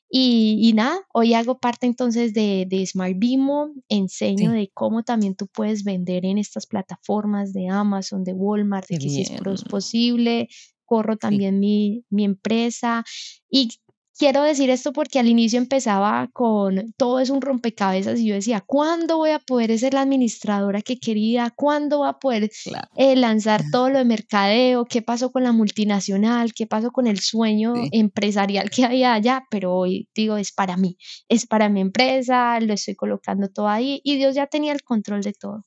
y, 0.09 0.73
nada, 0.75 1.01
hoy 1.13 1.35
hago 1.35 1.59
parte 1.59 1.87
entonces 1.87 2.33
de, 2.33 2.67
de 2.69 2.87
Smart 2.87 3.15
Bimo, 3.17 3.75
enseño 3.89 4.53
de 4.53 4.71
cómo 4.73 5.03
también 5.03 5.35
tú 5.35 5.49
puedes 5.49 5.83
vender 5.85 6.25
en 6.25 6.39
estas 6.39 6.67
plataformas 6.67 7.53
de 7.53 7.69
Amazon, 7.69 8.23
de 8.23 8.33
Walmart, 8.33 8.89
de 8.89 8.99
que 8.99 9.09
si 9.09 9.23
es 9.23 9.65
posible, 9.65 10.49
corro 10.85 11.17
también 11.17 11.59
mi, 11.59 12.05
mi 12.09 12.25
empresa 12.25 13.05
y 13.51 13.81
quiero 14.19 14.43
decir 14.43 14.71
esto 14.71 14.93
porque 14.93 15.19
al 15.19 15.29
inicio 15.29 15.59
empezaba 15.59 16.29
con 16.33 16.93
todo 16.97 17.21
es 17.21 17.31
un 17.31 17.41
rompecabezas 17.41 18.19
y 18.21 18.27
yo 18.27 18.35
decía, 18.35 18.63
¿cuándo 18.67 19.19
voy 19.19 19.31
a 19.31 19.39
poder 19.39 19.79
ser 19.79 19.95
la 19.95 20.03
administradora 20.03 20.83
que 20.83 20.99
quería? 20.99 21.51
¿Cuándo 21.51 21.99
voy 21.99 22.09
a 22.09 22.15
poder 22.15 22.51
eh, 22.97 23.17
lanzar 23.17 23.63
todo 23.71 23.91
lo 23.91 23.99
de 23.99 24.05
mercadeo? 24.05 24.85
¿Qué 24.85 25.03
pasó 25.03 25.31
con 25.33 25.45
la 25.45 25.53
multinacional? 25.53 26.55
¿Qué 26.55 26.67
pasó 26.67 26.91
con 26.91 27.07
el 27.07 27.21
sueño 27.21 27.75
empresarial 27.93 28.71
que 28.71 28.85
había 28.85 29.15
allá? 29.15 29.45
Pero 29.51 29.75
hoy 29.75 30.09
digo, 30.15 30.37
es 30.37 30.53
para 30.53 30.77
mí, 30.77 30.97
es 31.29 31.47
para 31.47 31.69
mi 31.69 31.81
empresa, 31.81 32.59
lo 32.61 32.75
estoy 32.75 32.95
colocando 32.95 33.49
todo 33.49 33.69
ahí 33.69 34.01
y 34.05 34.17
Dios 34.17 34.35
ya 34.35 34.47
tenía 34.47 34.73
el 34.73 34.83
control 34.83 35.23
de 35.23 35.33
todo. 35.33 35.65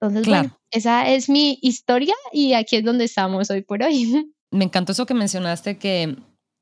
Entonces, 0.00 0.26
bueno, 0.26 0.58
esa 0.72 1.08
es 1.08 1.28
mi 1.28 1.58
historia 1.62 2.14
y 2.32 2.54
aquí 2.54 2.76
es 2.76 2.84
donde 2.84 3.04
estamos 3.04 3.50
hoy 3.50 3.62
por 3.62 3.82
hoy. 3.82 4.32
Me 4.50 4.64
encantó 4.64 4.92
eso 4.92 5.06
que 5.06 5.14
mencionaste 5.14 5.78
que 5.78 6.16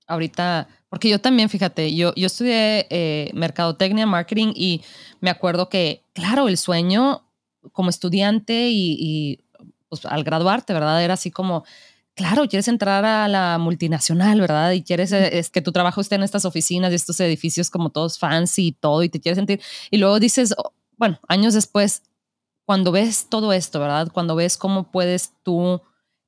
ahorita, 0.07 0.69
porque 0.91 1.09
yo 1.09 1.21
también, 1.21 1.49
fíjate, 1.49 1.95
yo, 1.95 2.13
yo 2.17 2.27
estudié 2.27 2.87
eh, 2.91 3.31
mercadotecnia, 3.33 4.07
marketing 4.07 4.53
y 4.57 4.83
me 5.21 5.31
acuerdo 5.31 5.69
que, 5.69 6.03
claro, 6.13 6.49
el 6.49 6.59
sueño 6.59 7.25
como 7.73 7.91
estudiante 7.91 8.69
y, 8.71 9.45
pues, 9.89 10.05
al 10.05 10.25
graduarte, 10.25 10.73
¿verdad? 10.73 11.03
Era 11.03 11.15
así 11.15 11.31
como, 11.31 11.65
claro, 12.15 12.49
quieres 12.49 12.67
entrar 12.67 13.05
a 13.05 13.29
la 13.29 13.59
multinacional, 13.59 14.41
¿verdad? 14.41 14.73
Y 14.73 14.83
quieres 14.83 15.13
es 15.13 15.49
que 15.51 15.63
tu 15.63 15.71
trabajo 15.71 16.01
esté 16.01 16.17
en 16.17 16.25
estas 16.25 16.45
oficinas 16.45 16.91
y 16.91 16.97
estos 16.97 17.21
edificios 17.21 17.71
como 17.71 17.91
todos 17.91 18.19
fancy 18.19 18.67
y 18.67 18.73
todo, 18.73 19.05
y 19.05 19.09
te 19.09 19.21
quieres 19.21 19.37
sentir. 19.37 19.61
Y 19.93 19.99
luego 19.99 20.19
dices, 20.19 20.55
oh, 20.59 20.73
bueno, 20.97 21.21
años 21.29 21.55
después, 21.55 22.03
cuando 22.65 22.91
ves 22.91 23.29
todo 23.31 23.53
esto, 23.53 23.79
¿verdad? 23.79 24.11
Cuando 24.13 24.35
ves 24.35 24.57
cómo 24.57 24.91
puedes 24.91 25.35
tú 25.45 25.81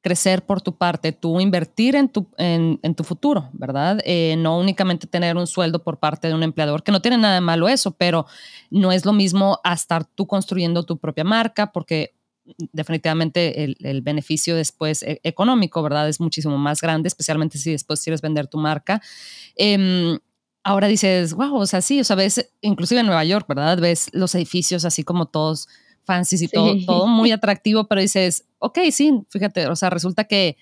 crecer 0.03 0.45
por 0.45 0.61
tu 0.61 0.77
parte, 0.77 1.13
tú 1.13 1.41
invertir 1.41 1.95
en 1.95 2.09
tu, 2.09 2.27
en, 2.37 2.95
tu 2.95 3.05
futuro, 3.05 3.49
¿verdad? 3.53 4.01
Eh, 4.05 4.35
no 4.37 4.59
únicamente 4.59 5.07
tener 5.07 5.37
un 5.37 5.47
sueldo 5.47 5.83
por 5.83 5.99
parte 5.99 6.29
de 6.29 6.35
un 6.35 6.43
empleador, 6.43 6.83
que 6.83 6.93
no 6.93 7.01
tiene 7.01 7.17
nada 7.17 7.35
de 7.35 7.41
malo 7.41 7.69
eso, 7.69 7.93
pero 7.93 8.27
no 8.71 8.91
es 8.91 9.05
lo 9.07 9.13
mismo 9.13 9.61
a 9.63 9.73
estar 9.73 10.05
tú 10.05 10.27
construyendo 10.27 10.83
tu 10.83 10.99
propia 10.99 11.23
marca, 11.23 11.71
porque 11.71 12.15
definitivamente 12.73 13.77
el, 13.79 14.03
beneficio 14.03 14.57
después 14.57 15.05
e, 15.05 15.21
económico, 15.23 15.81
¿verdad? 15.83 16.09
Es 16.09 16.21
muchísimo 16.21 16.59
más 16.59 16.81
grande, 16.81 17.07
especialmente 17.07 17.57
si 17.59 17.71
después 17.71 18.03
quieres 18.03 18.21
vender 18.21 18.49
tu 18.49 18.59
marca. 18.59 19.01
Em, 19.55 20.19
ahora 20.65 20.89
dices, 20.89 21.33
wow, 21.35 21.55
o 21.55 21.67
sea, 21.67 21.81
sí, 21.81 22.01
o 22.01 22.05
sea, 22.05 22.17
ves, 22.17 22.51
inclusive 22.61 23.01
en 23.01 23.07
Nueva 23.07 23.25
York, 23.25 23.47
¿verdad? 23.49 23.79
Ves 23.79 24.11
los 24.13 24.35
edificios 24.35 24.85
así 24.85 25.05
como 25.05 25.27
todos 25.27 25.69
fancy 26.05 26.45
y 26.45 26.49
todo, 26.49 26.75
todo 26.87 27.07
muy 27.07 27.31
atractivo, 27.33 27.85
pero 27.89 28.01
dices, 28.01 28.45
ok, 28.59 28.79
sí, 28.91 29.23
fíjate, 29.29 29.67
o 29.69 29.77
sea, 29.77 29.91
resulta 29.91 30.25
que 30.25 30.57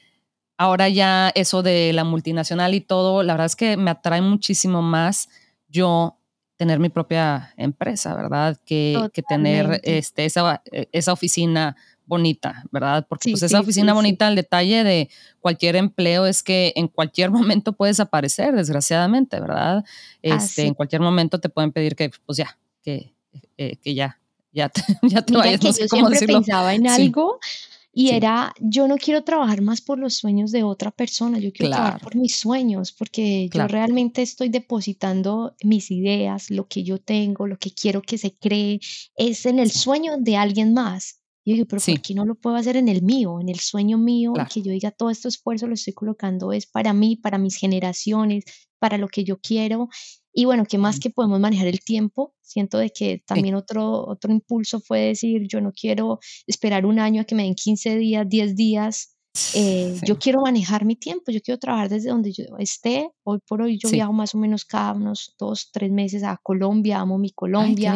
ahora 0.57 0.89
ya 0.89 1.31
eso 1.35 1.63
de 1.63 1.93
la 1.93 2.05
multinacional 2.05 2.75
y 2.75 2.81
todo, 2.81 3.23
la 3.23 3.33
verdad 3.33 3.47
es 3.47 3.57
que 3.57 3.77
me 3.77 3.91
atrae 3.91 4.21
muchísimo 4.21 4.83
más 4.83 5.29
yo 5.69 6.17
tener 6.57 6.79
mi 6.79 6.91
propia 6.91 7.55
empresa, 7.57 8.15
¿verdad? 8.15 8.61
Que, 8.67 9.09
que 9.15 9.23
tener 9.23 9.81
este, 9.83 10.27
esa, 10.27 10.63
esa 10.93 11.13
oficina 11.15 11.75
bonita, 12.11 12.65
¿verdad? 12.71 13.07
Porque 13.09 13.31
pues 13.31 13.43
esa 13.45 13.61
oficina 13.61 13.95
bonita, 13.95 14.29
el 14.29 14.35
detalle 14.35 14.85
de 14.85 15.09
cualquier 15.41 15.77
empleo 15.77 16.27
es 16.27 16.43
que 16.43 16.75
en 16.77 16.89
cualquier 16.89 17.31
momento 17.61 17.73
puedes 17.73 17.99
aparecer, 18.01 18.55
desgraciadamente, 18.55 19.41
¿verdad? 19.41 19.85
Este, 20.21 20.67
en 20.67 20.75
cualquier 20.75 21.01
momento 21.01 21.41
te 21.41 21.49
pueden 21.49 21.73
pedir 21.73 21.97
que, 21.97 22.11
pues 22.27 22.37
ya, 22.37 22.59
que, 22.83 23.15
eh, 23.57 23.77
que 23.77 23.95
ya 23.95 24.20
ya 24.52 24.69
te, 24.69 24.83
ya 25.02 25.23
te 25.23 25.37
vayas. 25.37 25.61
yo 25.61 25.73
siempre 25.73 26.19
pensaba 26.26 26.75
en 26.75 26.87
algo 26.87 27.38
y 27.92 28.11
era, 28.11 28.54
yo 28.61 28.87
no 28.87 28.97
quiero 28.97 29.25
trabajar 29.25 29.62
más 29.62 29.80
por 29.80 29.99
los 29.99 30.14
sueños 30.14 30.52
de 30.52 30.62
otra 30.62 30.92
persona, 30.92 31.38
yo 31.38 31.52
quiero 31.52 31.73
trabajar 31.73 32.00
por 32.00 32.14
mis 32.14 32.37
sueños, 32.37 32.92
porque 32.92 33.49
yo 33.52 33.66
realmente 33.66 34.23
estoy 34.23 34.49
depositando 34.49 35.57
mis 35.64 35.90
ideas, 35.90 36.50
lo 36.50 36.69
que 36.69 36.85
yo 36.85 36.99
tengo, 36.99 37.49
lo 37.49 37.59
que 37.59 37.73
quiero 37.73 38.00
que 38.00 38.16
se 38.16 38.33
cree, 38.33 38.80
es 39.16 39.45
en 39.45 39.59
el 39.59 39.73
sueño 39.73 40.19
de 40.19 40.37
alguien 40.37 40.73
más. 40.73 41.20
Y 41.45 41.53
yo 41.53 41.55
digo, 41.55 41.67
pero 41.69 41.83
¿por 41.83 42.01
qué 42.03 42.15
no 42.15 42.25
lo 42.25 42.35
puedo 42.35 42.57
hacer 42.57 42.77
en 42.77 42.89
el 42.89 43.03
mío, 43.03 43.41
en 43.41 43.49
el 43.49 43.59
sueño 43.61 43.99
mío? 43.99 44.33
Que 44.53 44.63
yo 44.63 44.73
diga, 44.73 44.91
todo 44.91 45.11
este 45.11 45.29
esfuerzo 45.29 45.67
lo 45.67 45.75
estoy 45.75 45.95
colocando 45.95 46.53
es 46.53 46.67
para 46.67 46.93
mí, 46.93 47.17
para 47.17 47.39
mis 47.39 47.57
generaciones, 47.57 48.45
para 48.79 48.99
lo 48.99 49.09
que 49.09 49.25
yo 49.25 49.39
quiero. 49.41 49.89
Y 50.33 50.45
bueno, 50.45 50.65
¿qué 50.65 50.79
más 50.79 51.01
que 51.01 51.11
podemos 51.11 51.41
manejar 51.41 51.67
el 51.67 51.81
tiempo? 51.81 52.35
Siento 52.41 52.79
de 52.79 52.91
que 52.91 53.23
también 53.27 53.55
otro, 53.55 54.07
otro 54.07 54.33
impulso 54.33 54.81
fue 54.81 55.01
decir, 55.01 55.47
yo 55.49 55.61
no 55.61 55.73
quiero 55.73 56.21
esperar 56.47 56.87
un 56.87 56.99
año 56.99 57.23
a 57.23 57.25
que 57.25 57.35
me 57.35 57.45
den 57.45 57.55
15 57.55 57.97
días, 57.97 58.29
10 58.29 58.55
días. 58.55 59.17
Eh, 59.55 59.99
yo 60.05 60.19
quiero 60.19 60.41
manejar 60.43 60.85
mi 60.85 60.97
tiempo, 60.97 61.31
yo 61.31 61.41
quiero 61.41 61.59
trabajar 61.59 61.89
desde 61.89 62.11
donde 62.11 62.33
yo 62.33 62.45
esté. 62.59 63.11
Hoy 63.25 63.39
por 63.47 63.63
hoy 63.63 63.79
yo 63.79 63.89
viajo 63.89 64.13
más 64.13 64.35
o 64.35 64.39
menos 64.39 64.65
cada 64.65 64.93
unos 64.93 65.35
dos, 65.39 65.71
tres 65.73 65.91
meses 65.91 66.23
a 66.23 66.39
Colombia, 66.43 67.01
amo 67.01 67.19
mi 67.19 67.31
Colombia. 67.31 67.95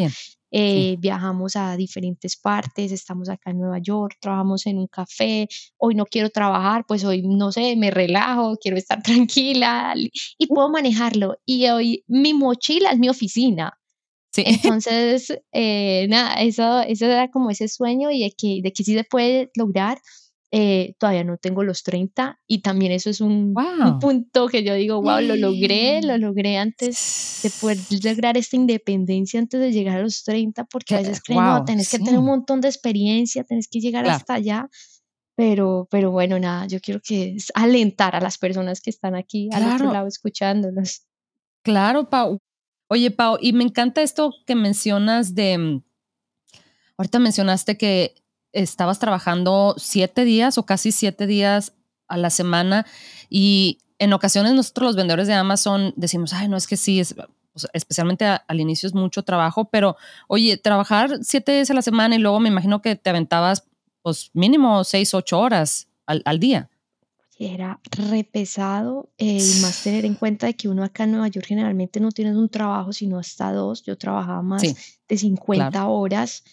Eh, 0.56 0.94
viajamos 1.00 1.56
a 1.56 1.76
diferentes 1.76 2.36
partes, 2.36 2.92
estamos 2.92 3.28
acá 3.28 3.50
en 3.50 3.58
Nueva 3.58 3.80
York, 3.80 4.18
trabajamos 4.20 4.66
en 4.66 4.78
un 4.78 4.86
café, 4.86 5.48
hoy 5.78 5.96
no 5.96 6.06
quiero 6.06 6.30
trabajar, 6.30 6.84
pues 6.86 7.02
hoy 7.02 7.22
no 7.22 7.50
sé, 7.50 7.74
me 7.74 7.90
relajo, 7.90 8.56
quiero 8.62 8.76
estar 8.76 9.02
tranquila 9.02 9.94
y 10.38 10.46
puedo 10.46 10.68
manejarlo. 10.70 11.38
Y 11.44 11.66
hoy 11.66 12.04
mi 12.06 12.34
mochila 12.34 12.92
es 12.92 13.00
mi 13.00 13.08
oficina. 13.08 13.76
Sí. 14.32 14.44
Entonces, 14.46 15.36
eh, 15.50 16.06
nada, 16.08 16.40
eso, 16.40 16.82
eso 16.82 17.06
era 17.06 17.32
como 17.32 17.50
ese 17.50 17.66
sueño 17.66 18.12
y 18.12 18.20
de 18.22 18.32
que, 18.38 18.60
de 18.62 18.72
que 18.72 18.84
sí 18.84 18.94
se 18.94 19.02
puede 19.02 19.50
lograr. 19.56 19.98
Eh, 20.56 20.94
todavía 21.00 21.24
no 21.24 21.36
tengo 21.36 21.64
los 21.64 21.82
30 21.82 22.38
y 22.46 22.60
también 22.60 22.92
eso 22.92 23.10
es 23.10 23.20
un, 23.20 23.54
punto 24.00 24.46
que 24.46 24.62
yo 24.62 24.74
digo, 24.74 25.02
wow, 25.02 25.20
lo 25.20 25.34
logré, 25.34 26.00
lo 26.00 26.16
logré 26.16 26.58
antes 26.58 27.40
de 27.42 27.50
poder 27.50 27.78
lograr 28.04 28.36
esta 28.36 28.54
independencia 28.54 29.40
antes 29.40 29.58
de 29.58 29.72
llegar 29.72 29.98
a 29.98 30.02
los 30.02 30.22
30, 30.22 30.64
porque 30.66 30.94
a 30.94 30.98
veces 30.98 31.20
creen, 31.24 31.42
no, 31.42 31.64
tenés 31.64 31.90
que 31.90 31.98
tener 31.98 32.20
un 32.20 32.26
montón 32.26 32.60
de 32.60 32.68
experiencia, 32.68 33.42
tenés 33.42 33.66
que 33.66 33.80
llegar 33.80 34.06
hasta 34.08 34.34
allá, 34.34 34.70
pero, 35.34 35.88
pero 35.90 36.12
bueno, 36.12 36.38
nada, 36.38 36.68
yo 36.68 36.78
quiero 36.78 37.00
que 37.00 37.36
alentar 37.54 38.14
a 38.14 38.20
las 38.20 38.38
personas 38.38 38.80
que 38.80 38.90
están 38.90 39.16
aquí 39.16 39.48
al 39.52 39.74
otro 39.74 39.92
lado 39.92 40.06
escuchándonos. 40.06 41.02
Claro, 41.64 42.08
Pau. 42.08 42.38
Oye, 42.86 43.10
Pau, 43.10 43.38
y 43.40 43.54
me 43.54 43.64
encanta 43.64 44.02
esto 44.02 44.32
que 44.46 44.54
mencionas 44.54 45.34
de, 45.34 45.58
mm, 45.58 45.82
ahorita 46.96 47.18
mencionaste 47.18 47.76
que 47.76 48.14
estabas 48.54 48.98
trabajando 48.98 49.74
siete 49.76 50.24
días 50.24 50.58
o 50.58 50.64
casi 50.64 50.92
siete 50.92 51.26
días 51.26 51.74
a 52.08 52.16
la 52.16 52.30
semana 52.30 52.86
y 53.28 53.78
en 53.98 54.12
ocasiones 54.12 54.52
nosotros 54.54 54.88
los 54.88 54.96
vendedores 54.96 55.28
de 55.28 55.34
Amazon 55.34 55.92
decimos, 55.96 56.32
ay, 56.32 56.48
no 56.48 56.56
es 56.56 56.66
que 56.66 56.76
sí, 56.76 57.00
es, 57.00 57.14
especialmente 57.72 58.24
al 58.24 58.60
inicio 58.60 58.86
es 58.86 58.94
mucho 58.94 59.22
trabajo, 59.22 59.66
pero 59.66 59.96
oye, 60.28 60.56
trabajar 60.56 61.18
siete 61.22 61.52
días 61.52 61.70
a 61.70 61.74
la 61.74 61.82
semana 61.82 62.16
y 62.16 62.18
luego 62.18 62.40
me 62.40 62.48
imagino 62.48 62.82
que 62.82 62.96
te 62.96 63.10
aventabas 63.10 63.64
pues 64.02 64.30
mínimo 64.34 64.84
seis, 64.84 65.14
ocho 65.14 65.40
horas 65.40 65.88
al, 66.06 66.22
al 66.24 66.38
día. 66.38 66.68
Era 67.38 67.80
re 67.90 68.22
pesado 68.22 69.10
eh, 69.18 69.38
y 69.40 69.60
más 69.60 69.82
tener 69.84 70.04
en 70.04 70.14
cuenta 70.14 70.46
de 70.46 70.54
que 70.54 70.68
uno 70.68 70.84
acá 70.84 71.04
en 71.04 71.12
Nueva 71.12 71.28
York 71.28 71.46
generalmente 71.46 72.00
no 72.00 72.10
tiene 72.10 72.36
un 72.36 72.48
trabajo 72.48 72.92
sino 72.92 73.18
hasta 73.18 73.52
dos. 73.52 73.82
Yo 73.82 73.96
trabajaba 73.96 74.42
más 74.42 74.62
de 74.62 75.18
50 75.18 75.86
horas 75.86 76.44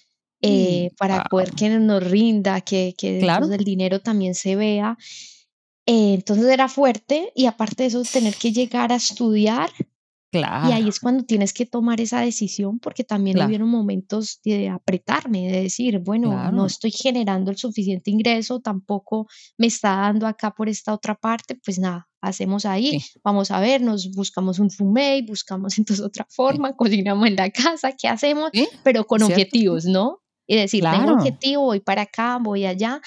eh, 0.42 0.92
para 0.98 1.24
poder 1.26 1.52
que 1.52 1.70
nos 1.70 2.04
rinda, 2.04 2.62
que, 2.62 2.96
que 2.98 3.20
claro. 3.20 3.52
el 3.52 3.64
dinero 3.64 4.02
también 4.02 4.36
se 4.36 4.56
vea. 4.56 4.98
Eh, 5.86 6.14
entonces 6.16 6.46
era 6.46 6.68
fuerte 6.68 7.32
y 7.36 7.46
aparte 7.46 7.84
de 7.84 7.88
eso, 7.88 8.04
tener 8.04 8.36
que 8.36 8.52
llegar 8.52 8.92
a 8.92 8.96
estudiar. 8.96 9.70
Claro. 10.32 10.70
Y 10.70 10.72
ahí 10.72 10.88
es 10.88 11.02
cuando 11.02 11.26
tienes 11.26 11.52
que 11.52 11.66
tomar 11.66 12.00
esa 12.00 12.22
decisión 12.22 12.80
porque 12.80 13.04
también 13.04 13.38
hubieron 13.44 13.68
momentos 13.68 14.40
de 14.46 14.70
apretarme, 14.70 15.52
de 15.52 15.64
decir, 15.64 16.00
bueno, 16.00 16.52
no 16.52 16.66
estoy 16.66 16.92
generando 16.92 17.52
el 17.52 17.58
suficiente 17.58 18.12
ingreso, 18.12 18.62
tampoco 18.62 19.28
me 19.58 19.68
está 19.68 19.90
dando 19.98 20.26
acá 20.28 20.52
por 20.52 20.70
esta 20.70 20.94
otra 20.94 21.16
parte, 21.16 21.60
pues 21.66 21.80
nada, 21.80 22.08
hacemos 22.22 22.66
ahí, 22.66 23.04
vamos 23.26 23.52
a 23.52 23.60
ver, 23.60 23.82
nos 23.82 24.10
buscamos 24.12 24.60
un 24.60 24.72
fumé, 24.72 25.22
buscamos 25.28 25.78
entonces 25.78 26.06
otra 26.06 26.26
forma, 26.30 26.78
cocinamos 26.78 27.28
en 27.28 27.36
la 27.36 27.50
casa, 27.50 27.92
¿qué 27.92 28.08
hacemos? 28.08 28.52
Pero 28.86 29.06
con 29.06 29.24
objetivos, 29.24 29.84
¿no? 29.84 30.21
Y 30.52 30.58
decir, 30.58 30.84
tengo 30.84 31.14
objetivo, 31.14 31.64
voy 31.64 31.80
para 31.80 32.02
acá, 32.02 32.38
voy 32.42 32.66
allá. 32.66 33.00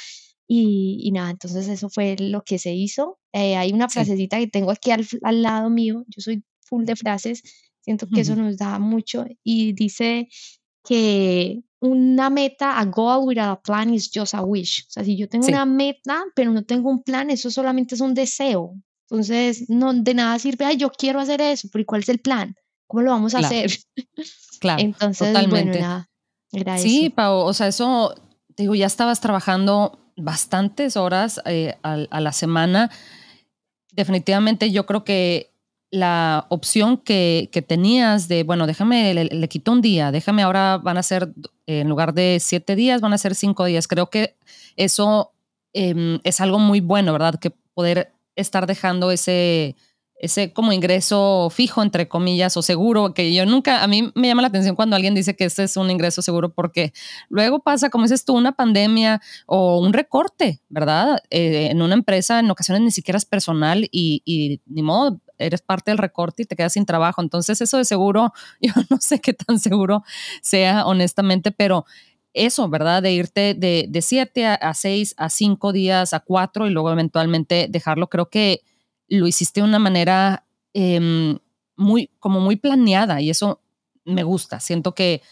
Y, 0.47 0.99
y, 1.03 1.11
nada, 1.11 1.31
entonces 1.31 1.69
eso 1.69 1.91
fue 1.91 2.17
lo 2.19 2.43
que 2.43 2.59
se 2.59 2.73
hizo. 2.73 3.19
Eh, 3.35 3.57
hay 3.57 3.71
una 3.73 3.91
frasecita 3.91 4.39
que 4.39 4.47
tengo 4.47 4.71
aquí 4.71 4.91
al, 4.93 5.07
al, 5.23 5.43
lado 5.43 5.69
mío, 5.69 6.05
yo 6.09 6.23
soy 6.23 6.43
full 6.63 6.85
de 6.87 6.97
frases, 6.97 7.43
siento 7.83 8.07
que 8.09 8.23
eso 8.23 8.35
nos 8.35 8.57
da 8.57 8.79
mucho 8.79 9.27
y 9.43 9.75
dice 9.75 10.29
que 10.83 11.61
una 11.81 12.31
meta, 12.31 12.79
a 12.79 12.85
goal 12.87 13.27
without 13.27 13.59
a 13.59 13.61
plan 13.61 13.93
is 13.93 14.11
just 14.15 14.33
a 14.33 14.43
wish. 14.43 14.87
O 14.89 14.91
sea, 14.91 15.05
si 15.05 15.15
yo 15.15 15.29
tengo 15.29 15.47
una 15.47 15.67
meta, 15.67 16.25
pero 16.35 16.51
no 16.51 16.65
tengo 16.65 16.89
un 16.89 17.03
plan, 17.03 17.29
eso 17.29 17.51
solamente 17.51 17.95
es 17.95 18.01
un 18.01 18.15
deseo. 18.15 18.75
Entonces, 19.11 19.69
no 19.69 19.93
de 19.93 20.15
nada 20.15 20.39
sirve, 20.39 20.65
ay, 20.65 20.79
yo 20.79 20.89
quiero 20.89 21.21
hacer 21.21 21.43
eso, 21.43 21.69
pero 21.71 21.83
¿y 21.83 21.85
cuál 21.85 22.01
es 22.01 22.09
el 22.09 22.21
plan? 22.21 22.55
¿Cómo 22.87 23.03
lo 23.03 23.11
vamos 23.11 23.35
a 23.35 23.41
hacer? 23.41 23.71
Claro, 24.61 24.83
Entonces, 24.83 25.29
totalmente. 25.29 25.69
bueno, 25.73 25.79
nada, 25.79 26.11
Sí, 26.79 27.11
Pau, 27.11 27.39
o 27.39 27.53
sea, 27.53 27.69
eso, 27.69 28.15
digo, 28.57 28.75
ya 28.75 28.87
estabas 28.87 29.21
trabajando 29.21 29.99
bastantes 30.17 30.97
horas 30.97 31.41
eh, 31.45 31.77
a, 31.83 32.21
la 32.21 32.33
semana. 32.33 32.91
Definitivamente 33.93 34.71
yo 34.71 34.87
creo 34.87 35.05
que 35.05 35.51
la 35.91 36.47
opción 36.49 36.97
que, 36.97 37.49
que 37.53 37.63
tenías 37.63 38.27
de, 38.27 38.43
bueno, 38.43 38.67
déjame, 38.67 39.15
le, 39.15 39.25
le, 39.27 39.49
quito 39.49 39.71
un 39.73 39.81
día, 39.81 40.11
déjame 40.11 40.43
ahora 40.43 40.79
van 40.79 40.99
a 40.99 41.03
ser, 41.03 41.33
en 41.67 41.89
lugar 41.89 42.15
de 42.15 42.39
siete 42.41 42.75
días, 42.75 43.01
van 43.01 43.13
a 43.13 43.19
ser 43.19 43.35
cinco 43.35 43.65
días. 43.65 43.87
Creo 43.87 44.11
que 44.11 44.35
eso 44.77 45.33
eh, 45.73 46.19
es 46.25 46.41
algo 46.41 46.59
muy 46.59 46.81
bueno, 46.81 47.13
¿verdad? 47.13 47.39
Que 47.39 47.51
poder 47.75 48.13
estar 48.37 48.67
dejando 48.67 49.11
ese, 49.11 49.77
ese 50.25 50.53
como 50.53 50.73
ingreso 50.73 51.51
fijo, 51.51 51.83
entre 51.83 52.09
comillas, 52.09 52.57
o 52.57 52.63
seguro, 52.63 53.13
que 53.13 53.33
yo 53.35 53.45
nunca, 53.47 53.83
a 53.83 53.87
mí 53.87 54.11
me 54.15 54.29
llama 54.29 54.43
la 54.43 54.49
atención 54.49 54.75
cuando 54.75 54.97
alguien 54.97 55.15
dice 55.15 55.37
que 55.37 55.45
este 55.45 55.65
es 55.65 55.77
un 55.77 55.91
ingreso 55.91 56.23
seguro, 56.23 56.53
porque 56.53 56.93
luego 57.29 57.61
pasa, 57.61 57.91
como 57.91 58.05
dices 58.05 58.25
tú, 58.25 58.35
una 58.35 58.53
pandemia 58.53 59.21
o 59.47 59.79
un 59.79 59.93
recorte, 59.93 60.61
¿verdad? 60.69 61.19
Eh, 61.31 61.69
en 61.71 61.83
una 61.83 61.95
empresa 61.95 62.41
en 62.41 62.51
ocasiones 62.51 62.83
ni 62.83 62.91
siquiera 62.91 63.19
es 63.19 63.27
personal 63.27 63.89
y, 63.91 64.23
y 64.25 64.61
ni 64.67 64.83
modo, 64.83 65.21
eres 65.39 65.61
parte 65.61 65.91
del 65.91 65.99
recorte 65.99 66.43
y 66.43 66.47
te 66.47 66.57
quedas 66.57 66.73
sin 66.73 66.87
trabajo. 66.87 67.21
Entonces 67.21 67.61
eso 67.61 67.77
de 67.77 67.85
seguro, 67.85 68.33
yo 68.61 68.73
no 68.91 68.99
sé 69.01 69.21
qué 69.21 69.35
tan 69.35 69.59
seguro 69.59 70.05
sea 70.41 70.87
honestamente, 70.87 71.51
pero 71.53 71.85
eso, 72.33 72.69
¿verdad? 72.69 73.03
De 73.03 73.13
irte 73.13 73.55
de, 73.55 73.87
de 73.89 74.03
siete 74.03 74.47
a, 74.47 74.75
seis, 74.75 75.15
a 75.19 75.29
cinco 75.29 75.73
días, 75.73 76.15
a 76.15 76.21
cuatro 76.21 76.67
y 76.67 76.71
luego 76.71 76.91
eventualmente 76.91 77.69
dejarlo, 77.69 78.09
creo 78.09 78.29
que 78.29 78.63
lo 79.09 79.27
hiciste 79.27 79.61
de 79.61 79.67
una 79.67 79.79
manera 79.79 80.45
eh, 80.73 81.39
muy, 81.77 82.11
como 82.19 82.41
muy 82.41 82.57
planeada 82.57 83.21
y 83.21 83.31
eso 83.31 83.61
me 84.05 84.23
gusta. 84.23 84.61
Siento 84.61 84.95
que 84.95 85.23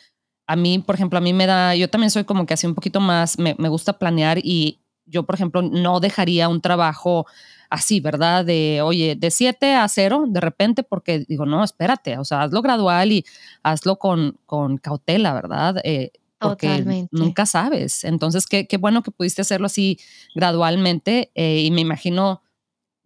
a 0.47 0.57
mí, 0.57 0.79
por 0.79 0.95
ejemplo, 0.95 1.19
a 1.19 1.23
mí 1.23 1.33
me 1.33 1.47
da, 1.47 1.75
yo 1.75 1.89
también 1.89 2.11
soy 2.11 2.25
como 2.25 2.47
que 2.47 2.55
así 2.55 2.67
un 2.67 2.75
poquito 2.75 3.01
más, 3.01 3.39
me, 3.39 3.55
me 3.59 3.69
gusta 3.69 3.99
planear 3.99 4.39
y 4.43 4.81
yo, 5.07 5.25
por 5.25 5.35
ejemplo, 5.35 5.63
no 5.63 6.01
dejaría 6.01 6.49
un 6.49 6.61
trabajo 6.61 7.27
así, 7.71 8.01
¿verdad? 8.01 8.45
De, 8.45 8.81
oye, 8.83 9.17
de 9.17 9.31
siete 9.31 9.75
a 9.75 9.89
cero 9.89 10.25
de 10.29 10.41
repente, 10.41 10.83
porque 10.83 11.21
digo, 11.21 11.47
no, 11.47 11.65
espérate, 11.65 12.19
o 12.19 12.25
sea, 12.25 12.43
hazlo 12.43 12.63
gradual 12.63 13.13
y 13.13 13.25
hazlo 13.63 13.99
con, 13.99 14.39
con 14.47 14.79
cautela, 14.79 15.33
¿verdad? 15.33 15.77
Eh, 15.85 16.13
porque 16.39 16.67
Totalmente. 16.69 17.09
nunca 17.13 17.47
sabes. 17.47 18.05
Entonces, 18.05 18.47
qué, 18.47 18.67
qué 18.67 18.77
bueno 18.77 19.03
que 19.03 19.11
pudiste 19.11 19.43
hacerlo 19.43 19.67
así 19.67 19.99
gradualmente 20.35 21.31
eh, 21.35 21.63
y 21.63 21.71
me 21.71 21.81
imagino 21.81 22.43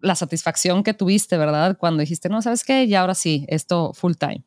la 0.01 0.15
satisfacción 0.15 0.83
que 0.83 0.95
tuviste, 0.95 1.37
¿verdad? 1.39 1.77
Cuando 1.79 2.01
dijiste, 2.01 2.29
no, 2.29 2.43
¿sabes 2.43 2.65
qué? 2.65 2.85
Y 2.85 2.95
ahora 2.95 3.15
sí, 3.15 3.45
esto 3.49 3.93
full 3.95 4.15
time. 4.15 4.45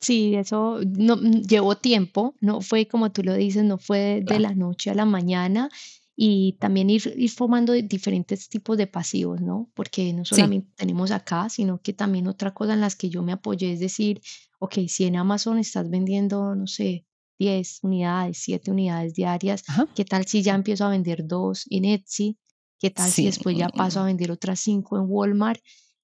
Sí, 0.00 0.34
eso 0.34 0.80
no, 0.86 1.16
mm, 1.16 1.42
llevó 1.42 1.76
tiempo, 1.76 2.34
no 2.40 2.60
fue 2.62 2.86
como 2.88 3.12
tú 3.12 3.22
lo 3.22 3.34
dices, 3.34 3.64
no 3.64 3.76
fue 3.78 4.22
de 4.24 4.40
la 4.40 4.54
noche 4.54 4.90
a 4.90 4.94
la 4.94 5.04
mañana 5.04 5.68
y 6.16 6.54
también 6.58 6.88
ir, 6.90 7.12
ir 7.16 7.30
formando 7.30 7.72
diferentes 7.74 8.48
tipos 8.48 8.78
de 8.78 8.86
pasivos, 8.86 9.40
¿no? 9.42 9.70
Porque 9.74 10.12
no 10.14 10.24
Sí. 10.24 10.36
solamente 10.36 10.70
tenemos 10.74 11.10
acá, 11.10 11.48
sino 11.50 11.80
que 11.82 11.92
también 11.92 12.28
otra 12.28 12.52
cosa 12.54 12.72
en 12.74 12.80
las 12.80 12.96
que 12.96 13.10
yo 13.10 13.22
me 13.22 13.32
apoyé 13.32 13.72
es 13.74 13.80
decir, 13.80 14.22
ok, 14.58 14.78
si 14.88 15.04
en 15.04 15.16
Amazon 15.16 15.58
estás 15.58 15.88
vendiendo, 15.90 16.54
no 16.54 16.66
sé, 16.66 17.04
10 17.38 17.80
unidades, 17.82 18.38
7 18.38 18.70
unidades 18.70 19.14
diarias, 19.14 19.64
Ajá. 19.68 19.86
¿qué 19.94 20.04
tal 20.04 20.26
si 20.26 20.42
ya 20.42 20.54
empiezo 20.54 20.86
a 20.86 20.90
vender 20.90 21.26
dos 21.26 21.66
en 21.70 21.84
Etsy? 21.84 22.38
¿Qué 22.80 22.90
tal 22.90 23.08
si 23.10 23.22
Sí. 23.22 23.26
después 23.26 23.56
ya 23.56 23.68
paso 23.68 24.00
a 24.00 24.04
vender 24.06 24.30
otras 24.32 24.58
cinco 24.60 24.96
en 24.98 25.04
Walmart? 25.06 25.60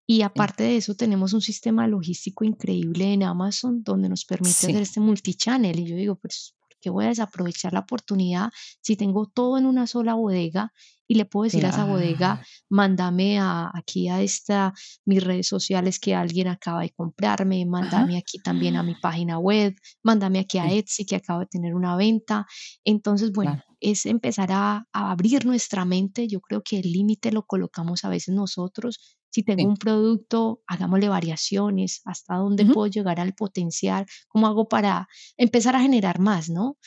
Y 0.07 0.17
Sí. 0.17 0.23
aparte 0.23 0.63
de 0.63 0.77
eso, 0.77 0.95
tenemos 0.95 1.33
un 1.33 1.41
sistema 1.41 1.89
logístico 1.89 2.45
increíble 2.45 3.13
en 3.13 3.23
Amazon 3.25 3.83
donde 3.83 4.09
nos 4.09 4.25
permite 4.25 4.51
hacer 4.51 4.77
este 4.83 5.01
multichannel. 5.01 5.81
Y 5.81 5.87
yo 5.87 5.97
digo, 5.97 6.17
pues, 6.17 6.55
¿por 6.61 6.69
qué 6.81 6.91
voy 6.91 7.07
a 7.07 7.09
desaprovechar 7.09 7.73
la 7.73 7.81
oportunidad 7.81 8.51
si 8.83 8.95
tengo 8.97 9.27
todo 9.27 9.59
en 9.59 9.67
una 9.67 9.87
sola 9.89 10.15
bodega 10.15 10.73
y 11.09 11.15
le 11.15 11.25
puedo 11.25 11.45
decir 11.45 11.67
a 11.67 11.71
esa 11.71 11.85
bodega, 11.85 12.41
mándame 12.69 13.39
a, 13.39 13.71
aquí 13.75 14.09
a 14.09 14.23
esta, 14.23 14.73
mis 15.05 15.23
redes 15.23 15.49
sociales 15.49 15.99
que 16.01 16.15
alguien 16.15 16.49
acaba 16.49 16.83
de 16.83 16.91
comprarme, 16.91 17.65
Ajá. 17.79 18.07
mándame 18.07 18.17
aquí 18.19 18.41
también 18.41 18.77
a 18.77 18.83
mi 18.83 18.95
página 18.97 19.39
web, 19.39 19.75
mándame 20.03 20.41
aquí 20.41 20.59
a 20.59 20.71
Etsy 20.73 21.05
que 21.07 21.17
acabo 21.17 21.41
de 21.41 21.47
tener 21.47 21.75
una 21.75 21.97
venta. 21.97 22.47
Entonces, 22.85 23.33
bueno, 23.33 23.57
claro. 23.57 23.77
es 23.81 24.07
empezar 24.07 24.51
a, 24.53 24.87
a 24.93 25.11
abrir 25.11 25.45
nuestra 25.47 25.85
mente. 25.85 26.29
Yo 26.29 26.41
creo 26.41 26.63
que 26.63 26.79
el 26.81 26.93
límite 26.93 27.33
lo 27.33 27.45
colocamos 27.45 28.05
a 28.05 28.09
veces 28.09 28.35
nosotros 28.35 28.99
si 29.31 29.43
tengo 29.43 29.67
Sí. 29.67 29.69
un 29.69 29.77
producto, 29.77 30.63
hagámosle 30.67 31.11
variaciones, 31.11 32.01
hasta 32.07 32.37
dónde 32.37 32.65
Ujú. 32.65 32.73
puedo 32.73 32.87
llegar 32.87 33.21
al 33.21 33.35
potencial, 33.35 34.07
cómo 34.29 34.47
hago 34.47 34.67
para 34.69 35.09
empezar 35.37 35.77
a 35.77 35.81
generar 35.83 36.21
más, 36.21 36.49
¿no? 36.49 36.79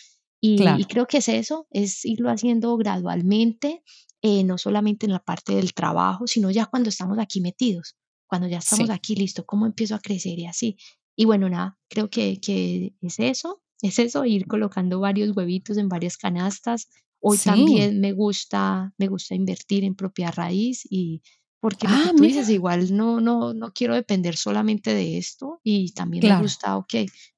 Y, 0.41 0.81
y 0.81 0.85
creo 0.85 1.05
que 1.05 1.17
es 1.17 1.27
eso, 1.29 1.67
es 1.69 2.05
irlo 2.05 2.31
haciendo 2.31 2.75
gradualmente, 2.77 3.83
eh, 4.21 4.43
no 4.43 4.57
solamente 4.57 5.05
en 5.05 5.13
la 5.13 5.19
parte 5.23 5.55
del 5.55 5.73
trabajo, 5.73 6.27
sino 6.27 6.51
ya 6.51 6.65
cuando 6.67 6.89
estamos 6.89 7.17
aquí 7.19 7.41
metidos, 7.41 7.95
cuando 8.27 8.47
ya 8.47 8.57
estamos 8.59 8.89
Sí. 8.89 8.89
aquí, 8.89 9.15
listo, 9.15 9.45
¿cómo 9.45 9.65
empiezo 9.65 9.95
a 9.95 9.99
crecer 9.99 10.37
y 10.39 10.45
así? 10.45 10.77
Y 11.15 11.25
bueno, 11.25 11.49
nada, 11.49 11.77
creo 11.89 12.09
que, 12.09 12.39
que 12.41 12.93
es 13.01 13.19
eso, 13.19 13.63
es 13.81 13.99
eso, 13.99 14.25
ir 14.25 14.47
colocando 14.47 14.99
varios 14.99 15.35
huevitos 15.35 15.77
en 15.77 15.89
varias 15.89 16.17
canastas. 16.17 16.87
Hoy 17.21 17.39
Sí. 17.39 17.39
también 17.39 17.99
me 17.99 18.13
gusta, 18.13 18.93
me 18.97 19.07
gusta 19.07 19.35
invertir 19.35 19.83
en 19.83 19.95
propia 19.95 20.31
raíz 20.31 20.83
y 20.89 21.21
porque 21.61 21.87
lo 21.89 21.99
que 21.99 22.09
Ah, 22.09 22.11
tú 22.11 22.23
dices, 22.23 22.49
igual 22.49 22.95
no, 22.95 23.19
no, 23.19 23.53
no 23.53 23.73
quiero 23.73 23.93
depender 23.95 24.37
solamente 24.37 24.93
de 24.93 25.17
esto 25.17 25.59
y 25.63 25.91
también 25.93 26.23
me 26.25 26.33
Claro. 26.33 26.35
gusta, 26.35 26.77
ok, 26.77 26.93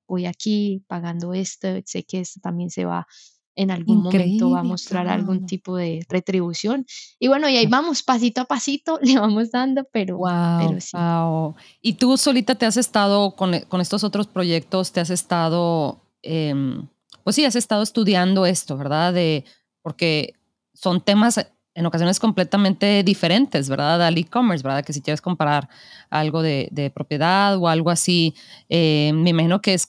voy 0.08 0.26
aquí 0.28 0.84
pagando 0.88 1.34
esto, 1.34 1.68
sé 1.86 2.04
que 2.04 2.20
esto 2.20 2.40
también 2.42 2.70
se 2.70 2.86
va 2.86 3.08
en 3.56 3.70
algún 3.72 3.98
momento 4.04 4.50
va 4.52 4.60
a 4.60 4.62
Increíble, 4.62 4.64
mostrar 4.64 5.08
algún 5.08 5.46
tipo 5.46 5.76
de 5.76 6.06
retribución. 6.10 6.86
Y 7.20 7.28
bueno, 7.28 7.50
y 7.50 7.58
ahí 7.58 7.68
vamos, 7.68 8.02
pasito 8.04 8.42
a 8.42 8.46
pasito, 8.46 9.00
le 9.04 9.20
vamos 9.20 9.52
dando, 9.52 9.84
pero, 9.92 10.18
Wow, 10.18 10.58
pero 10.70 10.80
sí. 10.82 10.96
wow. 10.96 11.56
¿Y 11.82 11.94
tú 11.94 12.18
solita 12.18 12.56
te 12.56 12.66
has 12.66 12.78
estado 12.78 13.36
con, 13.36 13.54
e- 13.54 13.64
con 13.64 13.82
estos 13.82 14.04
otros 14.04 14.28
proyectos, 14.28 14.92
te 14.92 15.00
has 15.02 15.10
estado, 15.10 16.02
em, 16.22 16.88
pues 17.24 17.36
sí, 17.36 17.46
has 17.46 17.56
estado 17.56 17.84
estudiando 17.84 18.46
esto, 18.46 18.78
¿verdad? 18.78 19.14
De, 19.14 19.44
porque 19.82 20.34
son 20.74 21.02
temas 21.02 21.38
eh, 21.38 21.48
en 21.74 21.86
ocasiones 21.86 22.20
completamente 22.20 23.04
diferentes, 23.04 23.70
¿verdad? 23.70 24.02
Al 24.06 24.18
e-commerce, 24.18 24.64
¿verdad? 24.64 24.84
Que 24.84 24.94
si 24.94 25.02
quieres 25.02 25.22
comparar 25.22 25.70
algo 26.10 26.42
de, 26.42 26.68
de 26.72 26.90
propiedad 26.90 27.58
o 27.58 27.68
algo 27.68 27.90
así, 27.90 28.34
eh, 28.70 29.12
me 29.14 29.30
imagino 29.32 29.62
que 29.62 29.74
es, 29.76 29.88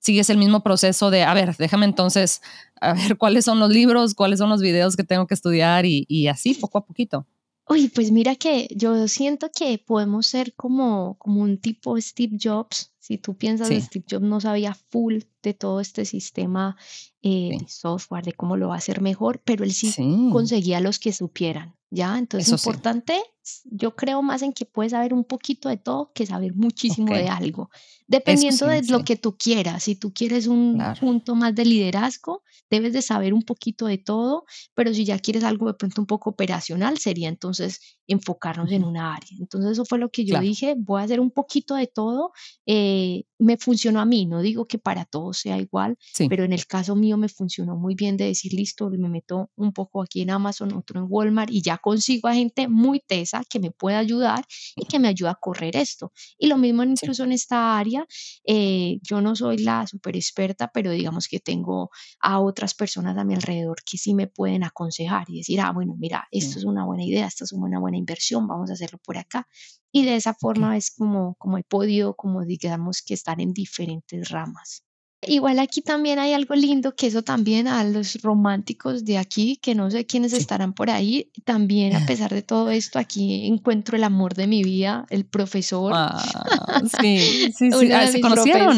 sigues 0.00 0.28
el 0.30 0.36
mismo 0.38 0.62
proceso 0.62 1.10
de, 1.10 1.22
a 1.22 1.32
ver, 1.32 1.56
déjame 1.56 1.86
entonces, 1.86 2.42
a 2.82 2.94
ver 2.94 3.16
cuáles 3.16 3.44
son 3.44 3.60
los 3.60 3.70
libros, 3.70 4.14
cuáles 4.14 4.38
son 4.40 4.50
los 4.50 4.60
videos 4.60 4.96
que 4.96 5.04
tengo 5.04 5.26
que 5.26 5.34
estudiar 5.34 5.86
y, 5.86 6.04
y 6.08 6.26
así, 6.26 6.54
poco 6.54 6.78
a 6.78 6.84
poquito. 6.84 7.26
Uy, 7.68 7.88
pues 7.88 8.10
mira 8.10 8.34
que 8.34 8.68
yo 8.74 9.06
siento 9.08 9.50
que 9.54 9.78
podemos 9.78 10.26
ser 10.26 10.52
como, 10.54 11.16
como 11.18 11.40
un 11.42 11.58
tipo 11.58 11.98
Steve 12.00 12.36
Jobs. 12.42 12.91
Si 13.02 13.18
tú 13.18 13.36
piensas, 13.36 13.66
Sí, 13.66 13.80
Steve 13.80 14.04
Jobs 14.08 14.22
no 14.24 14.40
sabía 14.40 14.74
full 14.74 15.22
de 15.42 15.54
todo 15.54 15.80
este 15.80 16.04
sistema 16.04 16.76
eh, 17.20 17.50
de 17.58 17.68
software, 17.68 18.24
de 18.24 18.32
cómo 18.32 18.56
lo 18.56 18.68
va 18.68 18.74
a 18.74 18.78
hacer 18.78 19.00
mejor, 19.00 19.42
pero 19.44 19.64
él 19.64 19.72
sí 19.72 19.90
sí, 19.90 20.28
conseguía 20.30 20.78
los 20.80 21.00
que 21.00 21.12
supieran, 21.12 21.74
¿ya? 21.90 22.16
Entonces, 22.16 22.46
eso 22.46 22.56
importante, 22.56 23.20
yo 23.64 23.96
creo 23.96 24.22
más 24.22 24.42
en 24.42 24.52
que 24.52 24.66
puedes 24.66 24.92
saber 24.92 25.12
un 25.14 25.24
poquito 25.24 25.68
de 25.68 25.78
todo 25.78 26.12
que 26.14 26.26
saber 26.26 26.54
muchísimo 26.54 27.12
de 27.12 27.28
algo, 27.28 27.70
dependiendo 28.06 28.66
de 28.66 28.82
lo 28.82 29.02
que 29.02 29.16
tú 29.16 29.36
quieras. 29.36 29.82
Si 29.82 29.96
tú 29.96 30.12
quieres 30.12 30.46
un 30.46 30.74
claro. 30.74 31.00
punto 31.00 31.34
más 31.34 31.54
de 31.56 31.64
liderazgo, 31.64 32.42
debes 32.70 32.92
de 32.92 33.02
saber 33.02 33.34
un 33.34 33.42
poquito 33.42 33.86
de 33.86 33.98
todo, 33.98 34.44
pero 34.74 34.94
si 34.94 35.04
ya 35.04 35.18
quieres 35.18 35.42
algo 35.44 35.66
de 35.66 35.74
pronto 35.74 36.00
un 36.00 36.06
poco 36.06 36.30
operacional, 36.30 36.98
sería 36.98 37.28
entonces 37.28 37.80
enfocarnos 38.06 38.70
en 38.70 38.84
una 38.84 39.14
área. 39.14 39.36
Entonces 39.40 39.72
eso 39.72 39.84
fue 39.84 39.98
lo 39.98 40.10
que 40.10 40.24
yo 40.24 40.34
claro, 40.34 40.46
dije, 40.46 40.74
voy 40.78 41.00
a 41.00 41.04
hacer 41.04 41.20
un 41.20 41.30
poquito 41.30 41.74
de 41.74 41.86
todo. 41.86 42.32
eh, 42.66 42.91
me 43.38 43.56
funcionó 43.56 44.00
a 44.00 44.04
mí, 44.04 44.26
no 44.26 44.40
digo 44.40 44.66
que 44.66 44.78
para 44.78 45.04
todos 45.04 45.38
sea 45.38 45.58
igual, 45.58 45.96
sí, 46.14 46.28
pero 46.28 46.44
en 46.44 46.52
el 46.52 46.66
caso 46.66 46.94
mío 46.96 47.16
me 47.16 47.28
funcionó 47.28 47.76
muy 47.76 47.94
bien 47.94 48.16
de 48.16 48.26
decir, 48.26 48.52
listo, 48.52 48.88
me 48.90 49.08
meto 49.08 49.50
un 49.56 49.72
poco 49.72 50.02
aquí 50.02 50.20
en 50.22 50.30
Amazon, 50.30 50.72
otro 50.74 51.00
en 51.00 51.06
Walmart 51.08 51.50
y 51.50 51.60
ya 51.62 51.78
consigo 51.78 52.28
a 52.28 52.34
gente 52.34 52.68
muy 52.68 53.00
tesa 53.00 53.42
que 53.48 53.58
me 53.60 53.70
pueda 53.72 53.98
ayudar 53.98 54.44
y 54.76 54.84
que 54.86 54.98
me 54.98 55.08
ayuda 55.08 55.32
a 55.32 55.38
correr 55.40 55.76
esto. 55.76 56.12
Y 56.38 56.46
lo 56.46 56.56
mismo 56.58 56.82
en- 56.82 56.90
sí, 56.96 57.02
incluso 57.02 57.24
en 57.24 57.32
esta 57.32 57.78
área, 57.78 58.06
eh, 58.44 58.98
yo 59.02 59.20
no 59.20 59.34
soy 59.36 59.58
la 59.58 59.86
super 59.86 60.16
experta, 60.16 60.70
pero 60.72 60.90
digamos 60.92 61.28
que 61.28 61.40
tengo 61.40 61.90
a 62.20 62.40
otras 62.40 62.74
personas 62.74 63.16
a 63.16 63.24
mi 63.24 63.34
alrededor 63.34 63.78
que 63.84 63.98
sí 63.98 64.14
me 64.14 64.26
pueden 64.28 64.64
aconsejar 64.64 65.28
y 65.30 65.38
decir, 65.38 65.60
ah, 65.60 65.72
bueno, 65.72 65.94
mira, 65.98 66.26
esto 66.30 66.54
sí, 66.54 66.58
es 66.60 66.64
una 66.64 66.84
buena 66.84 67.04
idea, 67.04 67.26
esto 67.26 67.44
es 67.44 67.52
una 67.52 67.78
buena 67.80 67.96
inversión, 67.98 68.46
vamos 68.46 68.70
a 68.70 68.74
hacerlo 68.74 68.98
por 69.04 69.16
acá. 69.18 69.46
Y 69.94 70.04
de 70.06 70.16
esa 70.16 70.34
forma 70.34 70.76
es 70.78 70.90
como, 70.90 71.34
como 71.36 71.58
he 71.58 71.64
podido, 71.64 72.14
como 72.16 72.44
digamos, 72.44 73.02
que 73.02 73.14
estar 73.14 73.40
en 73.40 73.52
diferentes 73.52 74.30
ramas. 74.30 74.82
Igual 75.24 75.60
aquí 75.60 75.82
también 75.82 76.18
hay 76.18 76.32
algo 76.32 76.56
lindo, 76.56 76.96
que 76.96 77.06
eso 77.06 77.22
también 77.22 77.68
a 77.68 77.84
los 77.84 78.20
románticos 78.22 79.04
de 79.04 79.18
aquí, 79.18 79.56
que 79.56 79.74
no 79.74 79.88
sé 79.88 80.04
quiénes 80.04 80.32
estarán 80.32 80.72
por 80.72 80.90
ahí, 80.90 81.30
también 81.44 81.94
a 81.94 82.04
pesar 82.06 82.32
de 82.34 82.42
todo 82.42 82.70
esto, 82.70 82.98
aquí 82.98 83.46
encuentro 83.46 83.96
el 83.96 84.02
amor 84.02 84.34
de 84.34 84.48
mi 84.48 84.64
vida, 84.64 85.06
el 85.10 85.24
profesor. 85.24 85.92
Ah, 85.94 86.82
sí, 87.00 87.52
sí, 87.56 87.70
sí. 87.70 87.92
Ah, 87.92 88.08
¿Se 88.08 88.20
conocieron? 88.20 88.76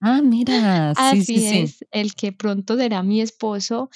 Ah, 0.00 0.20
mira, 0.20 0.94
sí, 0.94 1.00
Así 1.00 1.24
sí, 1.24 1.58
es, 1.58 1.84
el 1.92 2.14
que 2.14 2.32
pronto 2.32 2.76
será 2.76 3.04
mi 3.04 3.20
esposo, 3.20 3.88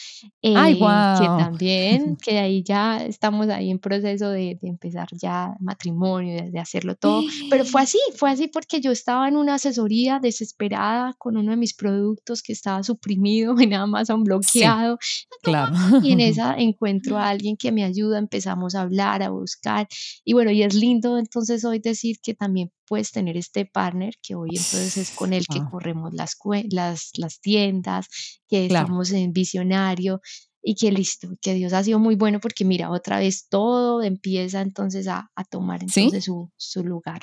Ay, 0.43 0.75
eh, 0.75 0.77
que 0.77 1.29
wow. 1.29 1.39
también, 1.39 2.17
que 2.25 2.39
ahí 2.39 2.63
ya 2.63 2.99
estamos 2.99 3.49
ahí 3.49 3.71
en 3.71 3.81
proceso 3.81 4.31
de, 4.31 4.57
de 4.61 4.69
empezar 4.69 5.09
ya 5.13 5.57
matrimonio, 5.59 6.49
de 6.49 6.61
hacerlo 6.61 6.95
todo, 6.95 7.25
pero 7.51 7.65
fue 7.65 7.83
así, 7.83 7.99
fue 8.15 8.31
así 8.31 8.47
porque 8.47 8.81
yo 8.81 8.93
estaba 8.93 9.27
en 9.27 9.37
una 9.37 9.55
asesoría 9.55 10.21
desesperada 10.21 11.15
con 11.19 11.37
uno 11.37 11.51
de 11.51 11.57
mis 11.57 11.72
productos 11.75 12.43
que 12.43 12.53
estaba 12.53 12.83
suprimido 12.83 13.55
en 13.61 13.75
Amazon, 13.75 14.21
Sí, 14.21 14.25
bloqueado, 14.25 14.99
claro. 15.43 15.75
y 16.03 16.13
en 16.13 16.21
esa 16.21 16.55
encuentro 16.57 17.19
a 17.19 17.29
alguien 17.29 17.57
que 17.57 17.73
me 17.73 17.85
ayuda, 17.85 18.19
empezamos 18.19 18.75
a 18.75 18.83
hablar, 18.83 19.23
a 19.23 19.31
buscar, 19.31 19.87
y 20.25 20.33
bueno, 20.33 20.51
y 20.51 20.63
es 20.63 20.75
lindo 20.75 21.19
entonces 21.19 21.65
hoy 21.65 21.79
decir 21.79 22.17
que 22.23 22.35
también 22.35 22.71
puedes 22.87 23.11
tener 23.11 23.37
este 23.37 23.65
partner, 23.67 24.15
que 24.23 24.35
hoy 24.35 24.51
entonces 24.51 24.97
es 24.97 25.11
con 25.11 25.33
el 25.33 25.47
que 25.47 25.61
Wow, 25.61 25.71
corremos 25.71 26.13
las, 26.15 26.37
las, 26.71 27.11
las 27.17 27.41
tiendas, 27.41 28.07
que 28.49 28.69
claro. 28.69 28.85
estamos 28.87 29.11
en 29.13 29.33
visionario. 29.33 30.21
Y 30.65 30.77
que 30.77 30.93
listo, 30.93 31.29
que 31.41 31.55
Dios 31.55 31.73
ha 31.73 31.83
sido 31.83 31.99
muy 31.99 32.15
bueno 32.15 32.39
porque 32.39 32.65
mira, 32.65 32.89
otra 32.93 33.19
vez 33.19 33.49
todo 33.49 34.01
empieza 34.01 34.61
entonces 34.61 35.09
a, 35.09 35.29
a 35.35 35.45
tomar 35.45 35.81
¿Sí? 35.89 36.03
entonces 36.03 36.25
su, 36.27 36.53
su 36.57 36.85
lugar. 36.85 37.21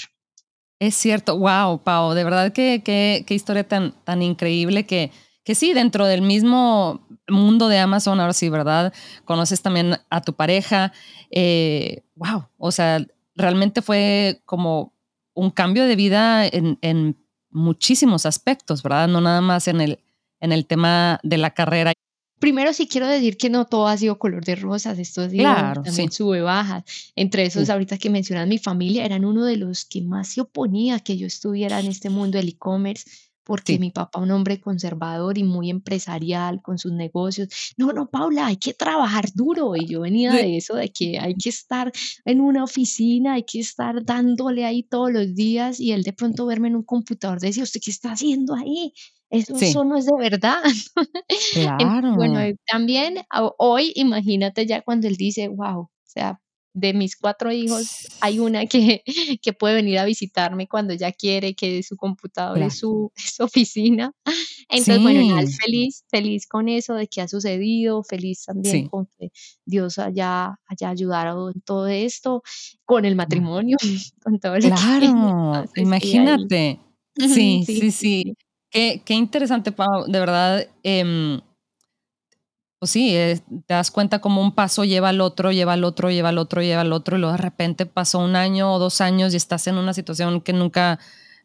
Es 0.80 0.96
cierto, 0.96 1.38
wow, 1.38 1.84
Pau, 1.84 2.14
de 2.14 2.24
verdad 2.24 2.54
que, 2.54 2.82
qué 2.86 3.34
historia 3.34 3.68
tan, 3.68 3.92
tan 4.06 4.22
increíble 4.22 4.86
que, 4.86 5.12
que 5.44 5.54
sí, 5.54 5.74
dentro 5.74 6.06
del 6.06 6.22
mismo 6.22 7.06
mundo 7.28 7.68
de 7.68 7.80
Amazon, 7.80 8.20
ahora 8.22 8.32
sí, 8.34 8.48
¿verdad? 8.50 8.94
Conoces 9.26 9.62
también 9.62 9.98
a 10.10 10.22
tu 10.22 10.34
pareja. 10.36 10.94
eh, 11.32 12.04
wow, 12.16 12.46
o 12.58 12.72
sea, 12.72 13.06
realmente 13.36 13.82
fue 13.82 14.42
como 14.46 14.94
un 15.34 15.52
cambio 15.52 15.86
de 15.86 15.96
vida 15.98 16.46
en, 16.48 16.78
en 16.82 17.18
muchísimos 17.50 18.26
aspectos, 18.26 18.82
¿verdad? 18.82 19.10
No 19.10 19.20
nada 19.20 19.42
más 19.42 19.68
en 19.68 19.82
el, 19.82 20.00
en 20.40 20.54
el 20.54 20.66
tema 20.66 21.20
de 21.24 21.38
la 21.38 21.52
carrera. 21.52 21.92
Primero 22.40 22.72
sí 22.74 22.88
quiero 22.88 23.08
decir 23.08 23.38
que 23.38 23.50
no 23.50 23.66
todo 23.66 23.88
ha 23.88 23.98
sido 23.98 24.18
color 24.18 24.46
de 24.46 24.56
rosas, 24.56 24.98
esto 24.98 25.22
ha 25.22 25.30
sido 25.30 25.44
Claro, 25.44 25.84
también 25.84 26.10
sí, 26.10 26.18
sube 26.18 26.42
bajas. 26.42 26.84
Entre 27.16 27.46
esos, 27.46 27.66
sí, 27.66 27.72
ahorita 27.72 27.98
que 27.98 28.10
mencionas 28.10 28.48
mi 28.48 28.58
familia, 28.58 29.06
eran 29.06 29.26
uno 29.26 29.46
de 29.46 29.58
los 29.58 29.86
que 29.86 30.02
más 30.02 30.30
se 30.30 30.42
oponía 30.42 30.96
a 30.96 31.00
que 31.00 31.18
yo 31.18 31.28
estuviera 31.28 31.80
en 31.80 31.88
este 31.88 32.10
mundo 32.10 32.38
del 32.38 32.48
e-commerce, 32.48 33.10
porque 33.44 33.74
sí, 33.74 33.80
mi 33.80 33.90
papá, 33.90 34.20
un 34.20 34.30
hombre 34.30 34.62
conservador 34.62 35.38
y 35.38 35.44
muy 35.44 35.72
empresarial 35.72 36.62
con 36.62 36.78
sus 36.78 36.92
negocios, 36.92 37.50
no, 37.78 37.92
no, 37.92 38.08
Paula, 38.08 38.46
hay 38.46 38.58
que 38.58 38.74
trabajar 38.76 39.26
duro. 39.34 39.76
Y 39.76 39.88
yo 39.88 40.02
venía 40.02 40.32
de 40.32 40.56
eso, 40.56 40.76
de 40.76 40.90
que 40.90 41.18
hay 41.20 41.34
que 41.34 41.50
estar 41.50 41.92
en 42.26 42.42
una 42.42 42.64
oficina, 42.64 43.34
hay 43.34 43.44
que 43.44 43.60
estar 43.60 44.06
dándole 44.06 44.66
ahí 44.66 44.84
todos 44.84 45.12
los 45.12 45.34
días, 45.34 45.80
y 45.80 45.94
él 45.94 46.04
de 46.04 46.14
pronto 46.14 46.46
verme 46.46 46.68
en 46.68 46.76
un 46.76 46.84
computador 46.84 47.40
decía, 47.40 47.64
¿usted 47.64 47.82
qué 47.84 47.90
está 47.90 48.12
haciendo 48.12 48.54
ahí? 48.54 48.94
Eso, 49.32 49.56
sí, 49.58 49.66
eso 49.68 49.84
no 49.86 49.98
es 49.98 50.06
de 50.06 50.14
verdad. 50.18 50.62
Bueno, 52.14 52.40
claro. 52.40 52.40
eh, 52.40 52.56
también 52.68 53.20
a- 53.30 53.52
hoy, 53.58 53.94
imagínate 53.96 54.66
ya 54.66 54.82
cuando 54.82 55.08
él 55.08 55.16
dice, 55.18 55.48
wow, 55.48 55.82
o 55.82 55.92
sea, 56.04 56.42
de 56.74 56.94
mis 56.94 57.16
cuatro 57.18 57.52
hijos, 57.52 58.08
hay 58.22 58.40
una 58.40 58.66
que, 58.68 59.04
que 59.42 59.54
puede 59.54 59.76
venir 59.76 60.00
a 60.00 60.06
visitarme 60.06 60.68
cuando 60.68 60.94
ella 60.94 61.12
quiere, 61.12 61.56
que 61.56 61.84
su 61.84 61.96
computador 61.98 62.62
es 62.64 62.76
Claro. 62.76 62.80
su, 62.80 63.12
es 63.18 63.36
su 63.36 63.44
oficina. 63.44 64.14
Entonces, 64.70 65.02
bueno, 65.02 65.24
nada, 65.24 65.44
feliz, 65.66 66.04
feliz 66.10 66.48
con 66.48 66.70
eso 66.70 66.94
de 66.96 67.08
que 67.08 67.22
ha 67.22 67.28
sucedido, 67.28 68.04
feliz 68.04 68.46
también 68.46 68.84
sí, 68.84 68.90
con 68.90 69.08
que 69.20 69.30
Dios 69.66 69.98
haya, 70.00 70.60
haya 70.68 70.90
ayudado 70.90 71.50
en 71.52 71.62
todo 71.62 71.88
esto, 71.88 72.44
con 72.86 73.06
el 73.06 73.16
claro. 73.16 73.18
matrimonio, 73.18 73.78
con 74.24 74.40
todo 74.40 74.60
lo 74.60 74.62
que, 74.62 74.70
Claro, 74.70 75.06
entonces 75.54 75.84
imagínate. 75.84 76.80
Sí, 77.18 77.64
sí. 77.66 77.92
sí. 77.92 78.36
Qué, 78.72 79.02
qué 79.06 79.14
interesante, 79.14 79.72
Pau. 79.72 80.06
De 80.08 80.20
verdad, 80.20 80.68
em, 80.84 81.40
pues 82.80 82.92
sí, 82.92 83.14
eh, 83.16 83.42
te 83.68 83.74
das 83.74 83.92
cuenta 83.92 84.20
como 84.20 84.42
un 84.42 84.54
paso 84.56 84.86
lleva 84.86 85.10
al 85.10 85.20
otro, 85.20 85.52
lleva 85.52 85.74
al 85.74 85.84
otro, 85.84 86.10
lleva 86.12 86.30
al 86.30 86.38
otro, 86.38 86.62
lleva 86.62 86.82
al 86.82 86.94
otro, 86.94 87.18
y 87.18 87.20
luego 87.20 87.34
de 87.36 87.42
repente 87.42 87.86
pasó 87.86 88.20
un 88.20 88.36
año 88.38 88.72
o 88.74 88.80
dos 88.80 89.02
años 89.02 89.34
y 89.34 89.38
estás 89.38 89.68
en 89.68 89.76
una 89.78 89.94
situación 89.94 90.40
que 90.40 90.54
nunca, 90.54 90.98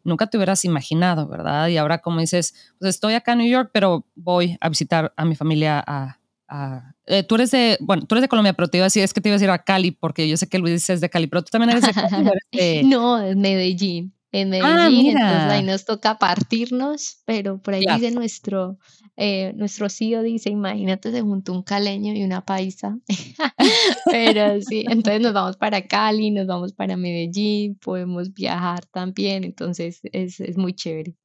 nunca 0.05 0.27
te 0.27 0.37
hubieras 0.37 0.63
imaginado, 0.63 1.27
¿verdad? 1.27 1.67
Y 1.67 1.75
ahora, 1.77 1.97
como 1.97 2.21
dices, 2.21 2.73
pues 2.79 2.89
estoy 2.95 3.15
acá 3.15 3.33
en 3.33 3.39
New 3.39 3.49
York, 3.49 3.71
pero 3.73 4.05
voy 4.15 4.57
a 4.61 4.69
visitar 4.69 5.13
a 5.17 5.25
mi 5.25 5.35
familia 5.35 5.83
a, 5.85 6.19
a- 6.47 6.93
eh, 7.07 7.23
tú 7.23 7.35
eres 7.35 7.51
de, 7.51 7.77
bueno, 7.81 8.03
tú 8.05 8.15
eres 8.15 8.21
de 8.21 8.29
Colombia, 8.29 8.53
pero 8.53 8.69
te 8.69 8.77
iba 8.77 8.85
a 8.85 8.87
decir, 8.87 9.03
es 9.03 9.13
que 9.13 9.19
te 9.19 9.27
iba 9.27 9.33
a 9.35 9.37
decir 9.39 9.49
a 9.49 9.59
Cali, 9.63 9.91
porque 9.91 10.29
yo 10.29 10.37
sé 10.37 10.47
que 10.47 10.57
Luis 10.57 10.89
es 10.89 11.01
de 11.01 11.09
Cali, 11.09 11.27
pero 11.27 11.43
tú 11.43 11.49
también 11.51 11.71
eres 11.71 11.83
de 11.85 11.93
Cali, 12.09 12.27
eres 12.29 12.43
de... 12.51 12.83
No, 12.85 13.21
en 13.21 13.41
Medellín, 13.41 14.13
en 14.41 14.53
Ah, 14.55 14.89
Medellín, 14.89 15.17
entonces 15.17 15.51
ahí 15.51 15.63
nos 15.63 15.85
toca 15.85 16.17
partirnos, 16.17 17.21
pero 17.25 17.61
por 17.61 17.73
ahí 17.73 17.83
dice 17.95 18.11
nuestro, 18.11 18.77
eh, 19.15 19.53
nuestro 19.55 19.89
CEO 19.89 20.23
dice, 20.23 20.49
imagínate, 20.49 21.11
se 21.11 21.21
juntó 21.21 21.53
un 21.53 21.63
caleño 21.63 22.13
y 22.13 22.23
una 22.23 22.43
paisa, 22.43 22.97
pero 24.11 24.61
sí, 24.61 24.83
entonces 24.89 25.21
nos 25.21 25.33
vamos 25.33 25.55
para 25.55 25.87
Cali, 25.87 26.31
nos 26.31 26.47
vamos 26.47 26.73
para 26.73 26.97
Medellín, 26.97 27.75
podemos 27.75 28.33
viajar 28.33 28.85
también, 28.87 29.45
entonces 29.45 30.01
es, 30.03 30.39
es 30.41 30.57
muy 30.57 30.73
chévere. 30.73 31.15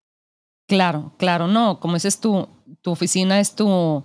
Claro, 0.68 1.14
claro, 1.18 1.48
no, 1.48 1.80
como 1.80 1.94
dices 1.94 2.20
tú, 2.20 2.48
tu 2.80 2.92
oficina 2.92 3.40
es 3.40 3.56
tu, 3.56 4.04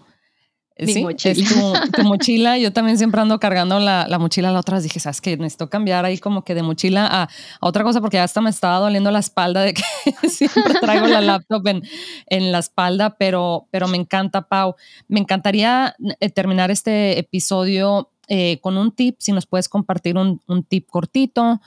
Mi 0.78 0.92
sí, 0.92 1.00
es 1.00 1.04
mochila. 1.04 1.84
tu, 1.84 1.92
tu 1.92 2.04
mochila. 2.08 2.58
Yo 2.58 2.74
también 2.74 2.98
siempre 2.98 3.22
ando 3.22 3.40
cargando 3.40 3.80
la, 3.80 4.08
la 4.10 4.20
mochila. 4.20 4.52
La 4.52 4.60
otra 4.60 4.76
vez 4.76 4.84
dije, 4.84 5.00
¿sabes 5.00 5.22
qué? 5.22 5.38
Necesito 5.38 5.70
cambiar 5.70 6.04
ahí 6.04 6.18
como 6.18 6.44
que 6.44 6.54
de 6.54 6.64
mochila 6.64 7.08
a, 7.08 7.24
a 7.24 7.30
otra 7.62 7.84
cosa 7.84 8.02
porque 8.02 8.20
hasta 8.20 8.42
me 8.42 8.50
estaba 8.50 8.80
doliendo 8.80 9.10
la 9.12 9.20
espalda 9.20 9.62
de 9.62 9.74
que 9.74 9.84
siempre 10.30 10.74
traigo 10.82 11.08
la 11.08 11.22
laptop 11.22 11.66
en, 11.68 11.84
en 12.28 12.52
la 12.52 12.60
espalda, 12.60 13.16
pero, 13.18 13.68
pero 13.72 13.88
me 13.88 13.98
encanta, 13.98 14.48
Pau. 14.48 14.76
Me 15.08 15.20
encantaría 15.22 15.96
eh, 16.20 16.30
terminar 16.30 16.72
este 16.72 17.20
episodio 17.20 18.12
eh, 18.28 18.60
con 18.62 18.78
un 18.78 18.92
tip, 18.92 19.18
si 19.20 19.32
nos 19.32 19.46
puedes 19.46 19.70
compartir 19.70 20.18
un, 20.18 20.42
un 20.48 20.64
tip 20.64 20.90
cortito 20.90 21.62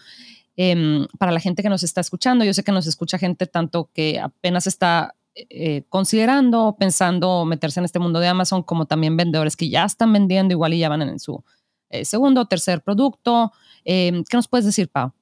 em, 0.56 1.06
para 1.18 1.32
la 1.32 1.40
gente 1.40 1.62
que 1.62 1.68
nos 1.68 1.82
está 1.82 2.00
escuchando. 2.00 2.44
Yo 2.44 2.52
sé 2.52 2.62
que 2.62 2.72
nos 2.72 2.86
escucha 2.86 3.16
gente 3.16 3.46
tanto 3.46 3.88
que 3.94 4.20
apenas 4.20 4.66
está 4.66 5.14
eh, 5.50 5.84
considerando, 5.88 6.76
pensando 6.78 7.44
meterse 7.44 7.80
en 7.80 7.84
este 7.84 7.98
mundo 7.98 8.20
de 8.20 8.28
Amazon, 8.28 8.62
como 8.62 8.86
también 8.86 9.16
vendedores 9.16 9.56
que 9.56 9.68
ya 9.68 9.84
están 9.84 10.12
vendiendo 10.12 10.52
igual 10.52 10.74
y 10.74 10.78
ya 10.78 10.88
van 10.88 11.02
en 11.02 11.18
su 11.18 11.44
eh, 11.90 12.04
segundo 12.04 12.42
o 12.42 12.46
tercer 12.46 12.82
producto. 12.82 13.52
Em, 13.84 14.24
¿Qué 14.24 14.36
nos 14.36 14.48
puedes 14.48 14.66
decir, 14.66 14.88
Pau? 14.88 15.12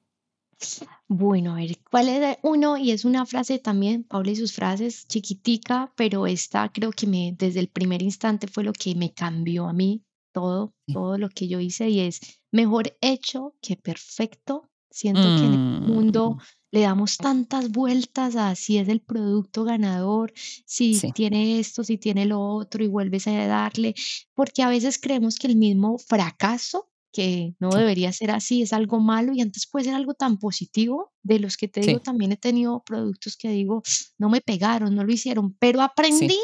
Bueno, 1.07 1.53
a 1.53 1.55
ver, 1.55 1.77
¿cuál 1.89 2.09
es 2.09 2.37
uno? 2.41 2.77
Y 2.77 2.91
es 2.91 3.05
una 3.05 3.25
frase 3.25 3.59
también, 3.59 4.03
Paula 4.03 4.31
y 4.31 4.35
sus 4.35 4.53
frases, 4.53 5.07
chiquitica, 5.07 5.93
pero 5.95 6.27
esta 6.27 6.69
creo 6.69 6.91
que 6.91 7.07
me, 7.07 7.33
desde 7.37 7.59
el 7.59 7.69
primer 7.69 8.01
instante 8.01 8.47
fue 8.47 8.63
lo 8.63 8.73
que 8.73 8.95
me 8.95 9.13
cambió 9.13 9.67
a 9.67 9.73
mí 9.73 10.03
todo, 10.33 10.73
todo 10.91 11.17
lo 11.17 11.29
que 11.29 11.47
yo 11.47 11.59
hice 11.59 11.89
y 11.89 12.01
es 12.01 12.19
mejor 12.51 12.95
hecho 13.01 13.55
que 13.61 13.75
perfecto. 13.75 14.69
Siento 14.89 15.21
que 15.35 15.45
en 15.45 15.53
el 15.53 15.59
mundo 15.85 16.31
Mm, 16.31 16.41
le 16.71 16.81
damos 16.81 17.17
tantas 17.17 17.69
vueltas 17.71 18.35
a 18.35 18.55
si 18.55 18.77
es 18.77 18.89
el 18.89 19.01
producto 19.01 19.63
ganador, 19.63 20.33
si 20.35 20.93
sí, 20.95 21.11
tiene 21.11 21.59
esto, 21.59 21.83
si 21.83 21.97
tiene 21.97 22.25
lo 22.25 22.41
otro 22.41 22.83
y 22.83 22.87
vuelves 22.87 23.27
a 23.27 23.47
darle, 23.47 23.95
porque 24.33 24.63
a 24.63 24.69
veces 24.69 24.99
creemos 24.99 25.37
que 25.37 25.47
el 25.47 25.55
mismo 25.55 25.97
fracaso 25.97 26.89
que 27.11 27.55
no 27.59 27.71
sí, 27.71 27.79
debería 27.79 28.11
ser 28.11 28.31
así, 28.31 28.61
es 28.61 28.73
algo 28.73 28.99
malo 28.99 29.33
y 29.33 29.41
antes 29.41 29.65
puede 29.65 29.85
ser 29.85 29.95
algo 29.95 30.13
tan 30.13 30.37
positivo. 30.37 31.13
De 31.23 31.39
los 31.39 31.57
que 31.57 31.67
te 31.67 31.81
digo, 31.81 31.99
también 31.99 32.31
he 32.31 32.37
tenido 32.37 32.83
productos 32.85 33.37
que 33.37 33.49
digo, 33.49 33.81
no 34.17 34.29
me 34.29 34.39
pegaron, 34.39 34.93
no 34.95 35.03
lo 35.03 35.11
hicieron, 35.11 35.53
pero 35.59 35.81
aprendí 35.81 36.39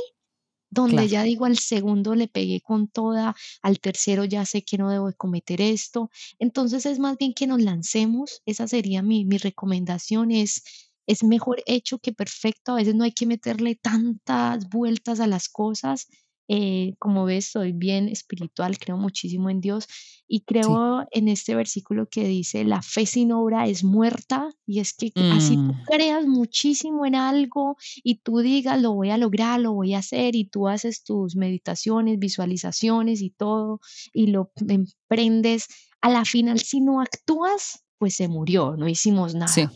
donde 0.73 1.07
claro. 1.07 1.07
ya 1.07 1.23
digo 1.23 1.45
al 1.45 1.57
segundo 1.57 2.15
le 2.15 2.27
pegué 2.27 2.61
con 2.61 2.87
toda, 2.87 3.35
al 3.61 3.79
tercero 3.79 4.25
ya 4.25 4.45
sé 4.45 4.63
que 4.63 4.77
no 4.77 4.89
debo 4.89 5.07
de 5.07 5.13
cometer 5.15 5.61
esto. 5.61 6.09
Entonces 6.39 6.85
es 6.85 6.99
más 6.99 7.17
bien 7.17 7.33
que 7.33 7.47
nos 7.47 7.61
lancemos, 7.61 8.41
esa 8.45 8.67
sería 8.67 9.01
mi, 9.01 9.25
mi 9.25 9.37
recomendación, 9.37 10.31
es, 10.31 10.63
es 11.07 11.23
mejor 11.23 11.61
hecho 11.65 11.99
que 11.99 12.13
perfecto, 12.13 12.73
a 12.73 12.75
veces 12.75 12.95
no 12.95 13.03
hay 13.03 13.11
que 13.11 13.25
meterle 13.25 13.75
tantas 13.75 14.69
vueltas 14.69 15.19
a 15.19 15.27
las 15.27 15.49
cosas. 15.49 16.07
Eh, 16.47 16.95
como 16.99 17.25
ves, 17.25 17.45
soy 17.51 17.71
bien 17.73 18.09
espiritual, 18.09 18.77
creo 18.77 18.97
muchísimo 18.97 19.49
en 19.49 19.61
Dios 19.61 19.87
y 20.27 20.41
Sí. 20.61 20.79
creo 20.81 21.05
en 21.11 21.27
este 21.27 21.55
versículo 21.55 22.07
que 22.09 22.25
dice, 22.27 22.63
la 22.63 22.81
fe 22.81 23.05
sin 23.05 23.31
obra 23.31 23.67
es 23.67 23.83
muerta 23.83 24.49
y 24.65 24.79
es 24.79 24.93
que 24.93 25.13
así 25.29 25.57
Mm, 25.57 25.65
tú 25.65 25.75
creas 25.85 26.25
muchísimo 26.25 27.05
en 27.05 27.15
algo, 27.15 27.75
y 28.03 28.15
tú 28.19 28.39
digas, 28.39 28.81
lo 28.81 28.93
voy 28.93 29.09
a 29.11 29.17
lograr, 29.17 29.59
lo 29.59 29.73
voy 29.73 29.93
a 29.93 29.99
hacer, 29.99 30.35
y 30.35 30.45
tú 30.49 30.67
haces 30.67 31.03
tus 31.03 31.35
meditaciones, 31.35 32.19
visualizaciones 32.19 33.21
y 33.21 33.29
todo, 33.31 33.79
y 34.13 34.27
lo 34.27 34.51
emprendes, 34.67 35.67
a 36.01 36.09
la 36.09 36.25
final, 36.25 36.59
si 36.59 36.81
no 36.81 37.01
actúas, 37.01 37.83
pues 37.97 38.15
se 38.15 38.27
murió, 38.27 38.75
no 38.77 38.87
hicimos 38.89 39.35
sí, 39.45 39.61
nada. 39.61 39.71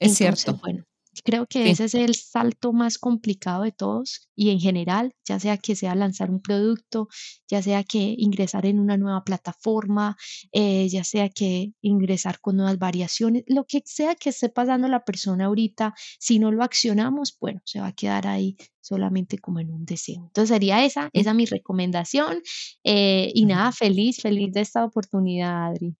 es 0.00 0.12
Entonces, 0.12 0.54
cierto. 0.54 0.60
bueno. 0.62 0.84
Creo 1.24 1.46
que 1.46 1.70
ese 1.70 1.84
es 1.84 1.94
el 1.94 2.14
salto 2.14 2.72
más 2.72 2.96
complicado 2.98 3.64
de 3.64 3.72
todos 3.72 4.28
y 4.34 4.50
en 4.50 4.60
general, 4.60 5.14
ya 5.24 5.38
sea 5.38 5.58
que 5.58 5.76
sea 5.76 5.94
lanzar 5.94 6.30
un 6.30 6.40
producto, 6.40 7.08
ya 7.48 7.62
sea 7.62 7.84
que 7.84 8.14
ingresar 8.16 8.64
en 8.64 8.78
una 8.78 8.96
nueva 8.96 9.22
plataforma, 9.22 10.16
eh, 10.52 10.88
ya 10.88 11.04
sea 11.04 11.28
que 11.28 11.72
ingresar 11.82 12.40
con 12.40 12.56
nuevas 12.56 12.78
variaciones, 12.78 13.44
lo 13.46 13.64
que 13.64 13.82
sea 13.84 14.14
que 14.14 14.30
esté 14.30 14.48
pasando 14.48 14.88
la 14.88 15.04
persona 15.04 15.46
ahorita, 15.46 15.94
si 16.18 16.38
no 16.38 16.50
lo 16.50 16.62
accionamos, 16.64 17.36
bueno, 17.38 17.60
se 17.64 17.80
va 17.80 17.88
a 17.88 17.92
quedar 17.92 18.26
ahí 18.26 18.56
solamente 18.80 19.38
como 19.38 19.60
en 19.60 19.70
un 19.70 19.84
deseo. 19.84 20.24
Entonces 20.26 20.48
sería 20.54 20.84
esa, 20.84 21.10
esa 21.12 21.34
mi 21.34 21.46
recomendación. 21.46 22.42
Eh, 22.84 23.30
y 23.34 23.44
nada, 23.46 23.72
feliz, 23.72 24.20
feliz 24.20 24.52
de 24.52 24.60
esta 24.62 24.84
oportunidad, 24.84 25.68
Adri. 25.68 25.94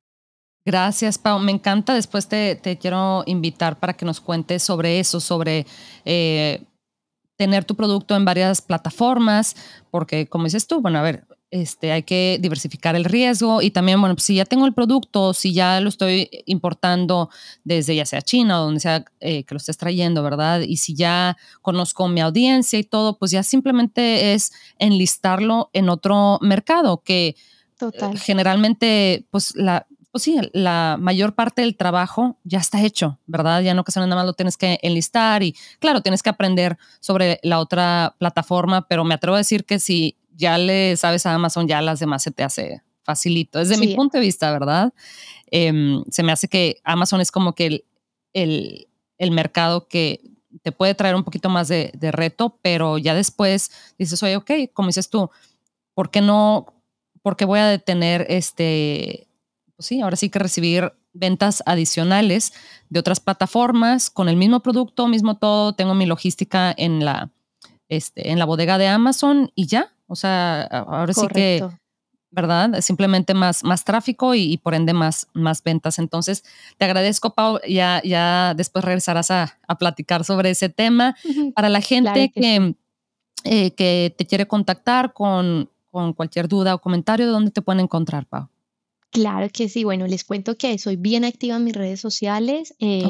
Gracias, 0.65 1.19
Pau. 1.19 1.39
Me 1.41 1.53
encanta. 1.53 1.95
Después 1.95 2.29
te, 2.29 2.61
quiero 2.81 3.25
invitar 3.27 3.79
para 3.79 3.95
que 3.95 4.05
nos 4.05 4.21
cuentes 4.21 4.63
sobre 4.63 5.01
eso, 5.01 5.21
sobre 5.21 5.67
eh, 6.05 6.63
tener 7.37 7.65
tu 7.65 7.75
producto 7.75 8.15
en 8.15 8.25
varias 8.25 8.63
plataformas, 8.63 9.57
porque 9.91 10.29
como 10.29 10.45
dices 10.45 10.67
tú, 10.67 10.81
bueno, 10.81 11.01
a 11.01 11.03
ver, 11.03 11.27
este, 11.51 11.93
hay 11.93 12.05
que 12.05 12.39
diversificar 12.41 12.97
el 12.97 13.05
riesgo 13.05 13.61
y 13.61 13.71
también, 13.71 14.01
bueno, 14.01 14.15
pues 14.15 14.25
si 14.25 14.37
ya 14.37 14.47
tengo 14.47 14.65
el 14.65 14.73
producto, 14.73 15.35
si 15.35 15.53
ya 15.53 15.81
lo 15.81 15.91
estoy 15.91 16.31
importando 16.47 17.29
desde 17.63 17.95
ya 17.95 18.07
sea 18.07 18.23
China 18.23 18.61
o 18.61 18.65
donde 18.65 18.81
sea 18.81 19.05
eh, 19.21 19.45
que 19.45 19.55
lo 19.55 19.59
estés 19.59 19.77
trayendo, 19.77 20.23
¿verdad? 20.23 20.61
Y 20.61 20.79
si 20.79 20.95
ya 20.95 21.37
conozco 21.61 22.09
mi 22.09 22.21
audiencia 22.21 22.79
y 22.79 22.85
todo, 22.85 23.19
pues 23.19 23.33
ya 23.33 23.43
simplemente 23.43 24.33
es 24.33 24.53
enlistarlo 24.79 25.69
en 25.75 25.91
otro 25.91 26.39
mercado 26.41 27.03
que 27.03 27.37
Total. 27.77 28.19
generalmente, 28.19 29.27
pues 29.31 29.55
la, 29.55 29.87
pues 30.13 30.25
sí, 30.25 30.39
la 30.53 30.99
mayor 31.01 31.35
parte 31.35 31.63
del 31.63 31.75
trabajo 31.75 32.37
ya 32.45 32.59
está 32.59 32.83
hecho, 32.83 33.19
¿verdad? 33.27 33.63
Ya 33.63 33.73
no 33.73 33.83
que 33.83 33.93
nada 33.97 34.15
más 34.15 34.27
lo 34.27 34.35
tienes 34.35 34.59
que 34.59 34.79
enlistar 34.83 35.43
y 35.43 35.57
claro, 35.81 36.03
tienes 36.03 36.23
que 36.23 36.29
aprender 36.29 36.77
sobre 37.01 37.41
la 37.43 37.59
otra 37.59 38.15
plataforma, 38.19 38.87
pero 38.87 39.05
me 39.05 39.15
atrevo 39.15 39.37
a 39.37 39.39
decir 39.39 39.65
que 39.65 39.81
si 39.81 40.19
ya 40.35 40.59
le 40.59 40.97
sabes 40.99 41.25
a 41.25 41.33
Amazon, 41.33 41.67
ya 41.67 41.81
las 41.81 41.99
demás 41.99 42.23
se 42.23 42.31
te 42.31 42.43
hace 42.45 42.83
facilito. 43.03 43.59
Desde 43.59 43.79
mi 43.79 43.95
punto 43.95 44.19
de 44.19 44.23
vista, 44.23 44.53
¿verdad? 44.53 44.93
Em, 45.51 46.05
se 46.11 46.23
me 46.23 46.33
hace 46.33 46.47
que 46.47 46.81
Amazon 46.85 47.23
es 47.23 47.31
como 47.31 47.55
que 47.55 47.85
el, 48.35 48.89
el, 49.17 49.31
mercado 49.31 49.89
que 49.89 50.21
te 50.63 50.73
puede 50.73 50.95
traer 50.95 51.15
un 51.15 51.25
poquito 51.25 51.49
más 51.49 51.69
de, 51.69 51.91
de 51.95 52.13
reto, 52.13 52.59
pero 52.61 52.99
ya 52.99 53.15
después 53.15 53.71
dices, 53.99 54.23
oye, 54.23 54.37
ok, 54.37 54.51
como 54.75 54.89
dices 54.89 55.09
tú, 55.09 55.31
¿por 55.95 56.11
qué 56.11 56.21
no? 56.21 56.67
¿Por 57.23 57.37
qué 57.37 57.47
voy 57.47 57.61
a 57.61 57.67
detener 57.67 58.27
este 58.29 59.27
pues 59.77 59.87
sí, 59.87 60.01
ahora 60.01 60.17
sí 60.17 60.31
que 60.31 60.39
recibir 60.39 60.93
ventas 61.13 61.63
adicionales 61.67 62.53
de 62.89 63.01
otras 63.01 63.21
plataformas 63.21 64.11
con 64.11 64.29
el 64.29 64.37
mismo 64.37 64.61
producto, 64.61 65.09
mismo 65.09 65.37
todo. 65.37 65.75
Tengo 65.75 65.95
mi 65.95 66.07
logística 66.07 66.75
en 66.77 67.05
la, 67.05 67.31
este, 67.89 68.31
en 68.31 68.39
la 68.39 68.45
bodega 68.45 68.79
de 68.79 68.89
Amazon 68.89 69.51
y 69.55 69.67
ya. 69.67 69.93
O 70.07 70.17
sea, 70.17 70.63
ahora 70.63 71.13
sí 71.13 71.27
que, 71.29 71.65
¿verdad? 72.31 72.81
Simplemente 72.81 73.35
más, 73.35 73.65
más 73.65 73.85
tráfico 73.85 74.35
y, 74.35 74.59
por 74.59 74.75
ende 74.75 74.93
más, 74.93 75.29
más 75.33 75.63
ventas. 75.63 75.99
Entonces, 75.99 76.45
te 76.77 76.85
agradezco, 76.85 77.35
Pau. 77.35 77.61
Ya, 77.67 78.03
ya 78.05 78.55
después 78.55 78.85
regresarás 78.85 79.31
a, 79.31 79.59
platicar 79.79 80.25
sobre 80.25 80.51
ese 80.51 80.69
tema. 80.69 81.17
Para 81.55 81.69
la 81.69 81.81
gente 81.81 82.31
que, 82.31 82.75
eh, 83.45 83.71
que, 83.73 84.15
te 84.17 84.27
quiere 84.27 84.47
contactar 84.47 85.15
con, 85.15 85.71
con 85.91 86.13
cualquier 86.13 86.47
duda 86.49 86.75
o 86.75 86.81
comentario, 86.81 87.31
¿dónde 87.31 87.51
te 87.51 87.63
pueden 87.63 87.81
encontrar, 87.81 88.27
Pau? 88.27 88.52
Claro 89.13 89.51
que 89.53 89.69
sí. 89.69 89.85
Bueno, 89.85 90.07
les 90.07 90.25
cuento 90.25 90.57
que 90.57 90.79
soy 90.79 90.97
bien 90.97 91.27
activa 91.27 91.57
en 91.57 91.65
mis 91.65 91.75
redes 91.75 92.01
sociales, 92.01 92.75
eh, 92.79 93.05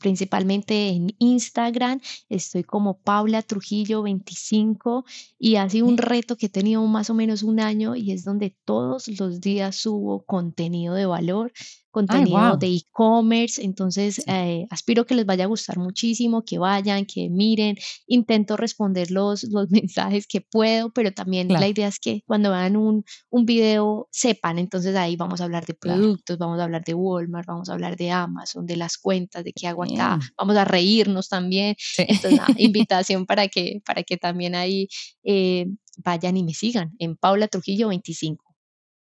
principalmente 0.00 0.88
en 0.88 1.14
Instagram. 1.20 2.00
Estoy 2.28 2.64
como 2.64 2.98
Paula 2.98 3.42
Trujillo 3.42 4.02
25 4.02 5.04
y 5.38 5.54
ha 5.54 5.70
sido 5.70 5.86
un 5.86 5.96
reto 5.96 6.36
que 6.36 6.46
he 6.46 6.48
tenido 6.48 6.84
más 6.88 7.08
o 7.08 7.14
menos 7.14 7.44
un 7.44 7.60
año 7.60 7.94
y 7.94 8.10
es 8.10 8.24
donde 8.24 8.56
todos 8.64 9.06
los 9.20 9.40
días 9.40 9.76
subo 9.76 10.24
contenido 10.24 10.94
de 10.94 11.06
valor 11.06 11.52
contenido 11.90 12.56
de 12.56 12.68
e-commerce, 12.68 13.62
entonces 13.62 14.22
eh, 14.26 14.66
aspiro 14.70 15.06
que 15.06 15.14
les 15.14 15.26
vaya 15.26 15.44
a 15.44 15.48
gustar 15.48 15.78
muchísimo, 15.78 16.44
que 16.44 16.58
vayan, 16.58 17.06
que 17.06 17.28
miren, 17.30 17.76
intento 18.06 18.56
responder 18.56 19.10
los, 19.10 19.44
los 19.44 19.70
mensajes 19.70 20.26
que 20.26 20.40
puedo, 20.40 20.92
pero 20.92 21.12
también 21.12 21.48
la 21.48 21.66
idea 21.66 21.88
es 21.88 21.98
que 21.98 22.22
cuando 22.26 22.50
vean 22.50 22.76
un, 22.76 23.04
un 23.30 23.46
video 23.46 24.08
sepan, 24.10 24.58
entonces 24.58 24.94
ahí 24.96 25.16
vamos 25.16 25.40
a 25.40 25.44
hablar 25.44 25.66
de 25.66 25.74
productos, 25.74 26.38
vamos 26.38 26.60
a 26.60 26.64
hablar 26.64 26.84
de 26.84 26.94
Walmart, 26.94 27.46
vamos 27.46 27.68
a 27.68 27.72
hablar 27.72 27.96
de 27.96 28.10
Amazon, 28.10 28.66
de 28.66 28.76
las 28.76 28.98
cuentas, 28.98 29.44
de 29.44 29.52
qué 29.52 29.66
hago 29.66 29.84
acá, 29.84 30.18
vamos 30.36 30.56
a 30.56 30.64
reírnos 30.64 31.28
también, 31.28 31.74
entonces 31.96 32.38
invitación 32.58 33.26
para 33.26 33.48
que, 33.48 33.80
para 33.84 34.02
que 34.02 34.16
también 34.16 34.54
ahí 34.54 34.88
eh, 35.24 35.66
vayan 35.98 36.36
y 36.36 36.42
me 36.42 36.54
sigan 36.54 36.94
en 36.98 37.16
Paula 37.16 37.48
Trujillo 37.48 37.88
25. 37.88 38.44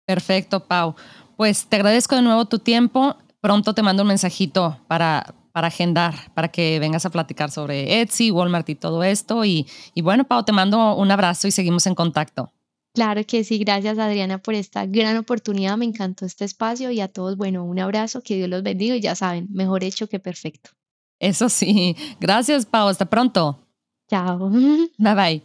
Perfecto, 0.05 0.67
Pau. 0.67 0.95
Pues 1.39 1.67
te 1.67 1.77
agradezco 1.77 2.17
de 2.17 2.21
nuevo 2.21 2.43
tu 2.47 2.59
tiempo. 2.59 3.15
Pronto 3.39 3.73
te 3.73 3.81
mando 3.81 4.03
un 4.03 4.09
mensajito 4.09 4.77
para, 4.89 5.35
para 5.53 5.67
agendar, 5.67 6.13
para 6.33 6.49
que 6.49 6.79
vengas 6.79 7.05
a 7.05 7.11
platicar 7.11 7.49
sobre 7.49 8.01
Etsy, 8.01 8.29
Walmart 8.29 8.67
y 8.67 8.75
todo 8.75 9.03
esto. 9.05 9.45
Y, 9.45 9.65
y 9.93 10.01
bueno, 10.01 10.25
Pau, 10.25 10.43
te 10.43 10.51
mando 10.51 10.97
un 10.97 11.09
abrazo 11.11 11.47
y 11.47 11.51
seguimos 11.51 11.87
en 11.87 11.95
contacto. 11.95 12.51
Claro 12.93 13.21
que 13.25 13.45
sí, 13.45 13.57
gracias 13.57 13.97
Adriana 13.99 14.39
por 14.39 14.53
esta 14.53 14.85
gran 14.85 15.15
oportunidad, 15.15 15.77
me 15.77 15.85
encantó 15.85 16.25
este 16.25 16.43
espacio 16.43 16.91
y 16.91 16.99
a 16.99 17.07
todos, 17.07 17.37
bueno, 17.37 17.63
un 17.63 17.79
abrazo, 17.79 18.21
que 18.21 18.35
Dios 18.35 18.49
los 18.49 18.61
bendiga 18.61 18.97
y 18.97 18.99
ya 18.99 19.15
saben, 19.15 19.47
mejor 19.49 19.85
hecho 19.85 20.09
que 20.09 20.19
perfecto. 20.19 20.71
Eso 21.19 21.47
sí, 21.47 21.95
gracias 22.19 22.65
Pau, 22.65 22.89
hasta 22.89 23.05
pronto. 23.05 23.65
Chao. 24.09 24.49
Bye 24.97 25.15
bye. 25.15 25.43